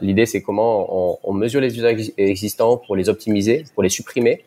[0.00, 4.44] L'idée, c'est comment on, on mesure les usages existants pour les optimiser, pour les supprimer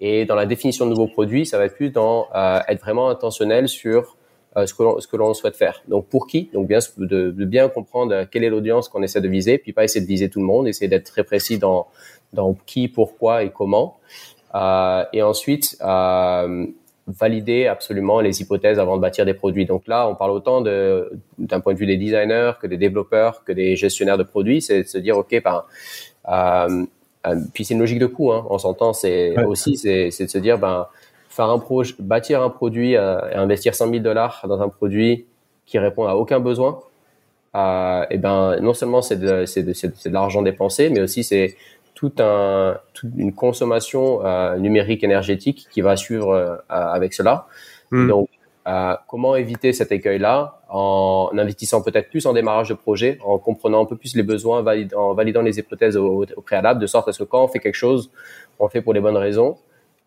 [0.00, 3.08] et dans la définition de nouveaux produits, ça va être plus dans euh, être vraiment
[3.08, 4.16] intentionnel sur
[4.56, 5.82] euh, ce que l'on souhaite faire.
[5.88, 6.50] Donc pour qui?
[6.52, 9.84] Donc bien de, de bien comprendre quelle est l'audience qu'on essaie de viser, puis pas
[9.84, 11.86] essayer de viser tout le monde, essayer d'être très précis dans
[12.32, 13.98] dans qui, pourquoi et comment.
[14.54, 16.66] Euh, et ensuite euh,
[17.06, 19.64] valider absolument les hypothèses avant de bâtir des produits.
[19.66, 23.52] Donc là, on parle autant d'un point de vue des designers que des développeurs que
[23.52, 25.64] des gestionnaires de produits, c'est de se dire ok, ben
[26.28, 26.86] euh, euh,
[27.52, 28.92] puis c'est une logique de coût, hein, on s'entend.
[28.92, 30.86] C'est aussi c'est de se dire ben
[31.28, 35.26] faire un projet, bâtir un produit euh, et investir 100 000 dollars dans un produit
[35.66, 36.78] qui répond à aucun besoin.
[37.54, 41.56] Euh, et ben non seulement c'est de c'est de, de, l'argent dépensé, mais aussi c'est
[41.94, 47.46] tout un toute une consommation euh, numérique énergétique qui va suivre euh, avec cela.
[47.90, 48.08] Hmm.
[48.08, 48.28] Donc
[49.06, 53.86] comment éviter cet écueil-là en investissant peut-être plus en démarrage de projet, en comprenant un
[53.86, 54.64] peu plus les besoins,
[54.96, 57.60] en validant les hypothèses au, au, préalable, de sorte à ce que quand on fait
[57.60, 58.10] quelque chose,
[58.58, 59.56] on le fait pour les bonnes raisons.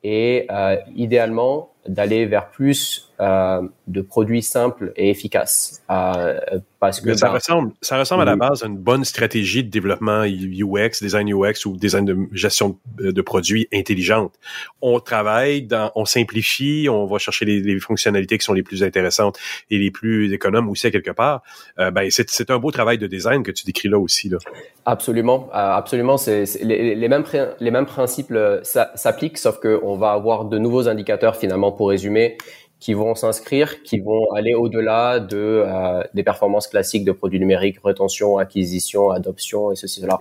[0.04, 5.82] Et euh, idéalement d'aller vers plus euh, de produits simples et efficaces.
[5.90, 6.40] Euh,
[6.80, 9.70] parce que ça ben, ressemble, ça ressemble à la base à une bonne stratégie de
[9.70, 14.34] développement UX, design UX ou design de gestion de, produits intelligente.
[14.82, 18.84] On travaille, dans, on simplifie, on va chercher les, les, fonctionnalités qui sont les plus
[18.84, 19.38] intéressantes
[19.70, 21.44] et les plus économes aussi à quelque part.
[21.80, 24.38] Euh, ben c'est un beau travail de design que tu décris là aussi là.
[24.86, 26.18] Absolument, euh, absolument.
[26.18, 27.26] C'est les, les, mêmes
[27.60, 31.90] les mêmes principes euh, s'appliquent, sauf que on va avoir de nouveaux indicateurs finalement pour
[31.90, 32.38] résumer
[32.80, 37.80] qui vont s'inscrire, qui vont aller au-delà de euh, des performances classiques de produits numériques,
[37.84, 40.20] retention, acquisition, adoption et ceci cela.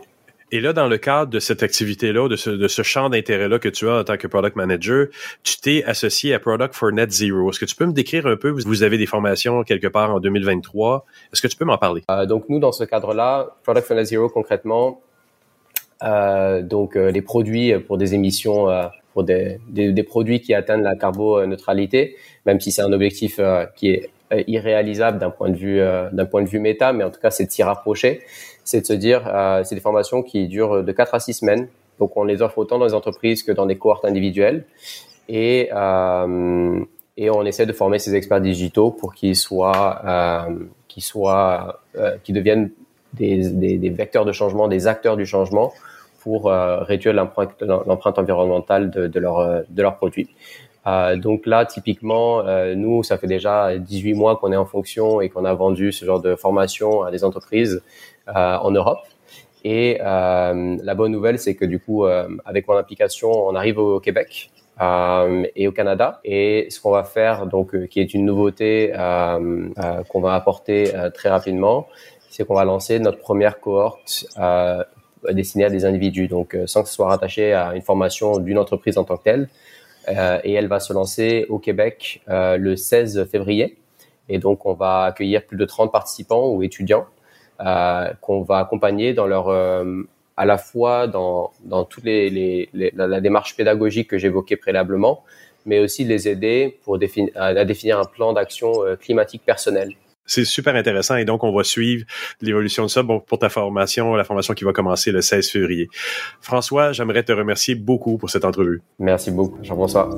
[0.50, 3.68] Et là, dans le cadre de cette activité-là, de ce, de ce champ d'intérêt-là que
[3.68, 5.08] tu as en tant que product manager,
[5.42, 7.50] tu t'es associé à Product for Net Zero.
[7.50, 10.20] Est-ce que tu peux me décrire un peu, vous avez des formations quelque part en
[10.20, 12.02] 2023, est-ce que tu peux m'en parler?
[12.10, 15.02] Euh, donc nous, dans ce cadre-là, Product for Net Zero, concrètement,
[16.02, 18.68] euh, donc euh, les produits pour des émissions
[19.22, 22.16] des, produits qui atteignent la carboneutralité,
[22.46, 26.08] même si c'est un objectif euh, qui est euh, irréalisable d'un point de vue euh,
[26.12, 28.20] d'un point de vue méta, mais en tout cas c'est de s'y rapprocher.
[28.64, 29.22] C'est de se dire,
[29.64, 32.78] c'est des formations qui durent de 4 à 6 semaines, donc on les offre autant
[32.78, 34.66] dans les entreprises que dans des cohortes individuelles,
[35.30, 35.70] et
[37.16, 40.46] et on essaie de former ces experts digitaux pour qu'ils soient
[40.86, 41.80] qu'ils soient
[42.22, 42.70] qu'ils deviennent
[43.14, 43.48] des,
[43.78, 45.72] des, vecteurs de changement, des acteurs du changement
[46.22, 50.28] pour réduire l'empreinte environnementale de, de leurs de leurs produits.
[50.88, 55.20] Euh, donc là, typiquement, euh, nous, ça fait déjà 18 mois qu'on est en fonction
[55.20, 57.82] et qu'on a vendu ce genre de formation à des entreprises
[58.28, 59.00] euh, en Europe.
[59.64, 64.50] Et la bonne nouvelle, c'est que du coup, avec mon application, on arrive au Québec
[64.80, 66.20] et au Canada.
[66.24, 71.88] Et ce qu'on va faire, donc, qui est une nouveauté qu'on va apporter très rapidement,
[72.30, 74.26] c'est qu'on va lancer notre première cohorte
[75.30, 78.98] destinée à des individus, donc sans que ce soit rattaché à une formation d'une entreprise
[78.98, 79.48] en tant que telle.
[80.08, 83.76] Euh, et elle va se lancer au Québec euh, le 16 février.
[84.28, 87.06] Et donc, on va accueillir plus de 30 participants ou étudiants
[87.60, 89.14] euh, qu'on va accompagner
[90.36, 95.24] à la fois dans, dans toutes les, la, démarche pédagogique que j'évoquais préalablement,
[95.66, 96.78] mais aussi les aider
[97.34, 99.94] à définir un plan d'action climatique personnel.
[100.28, 102.04] C'est super intéressant et donc on va suivre
[102.40, 105.88] l'évolution de ça bon, pour ta formation, la formation qui va commencer le 16 février.
[106.40, 108.82] François, j'aimerais te remercier beaucoup pour cette entrevue.
[109.00, 110.08] Merci beaucoup, Jean-François.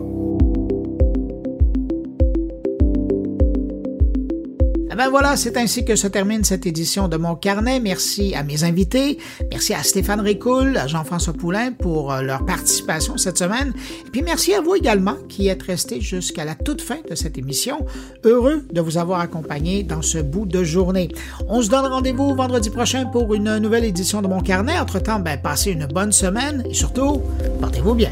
[4.97, 7.79] Ben voilà, c'est ainsi que se termine cette édition de mon carnet.
[7.79, 9.19] Merci à mes invités.
[9.51, 13.73] Merci à Stéphane Ricoul, à Jean-François Poulain pour euh, leur participation cette semaine.
[14.07, 17.39] Et puis merci à vous également qui êtes restés jusqu'à la toute fin de cette
[17.39, 17.87] émission.
[18.25, 21.09] Heureux de vous avoir accompagné dans ce bout de journée.
[21.49, 24.79] On se donne rendez-vous vendredi prochain pour une nouvelle édition de mon carnet.
[24.79, 27.23] Entre-temps, ben, passez une bonne semaine et surtout,
[27.61, 28.11] portez-vous bien.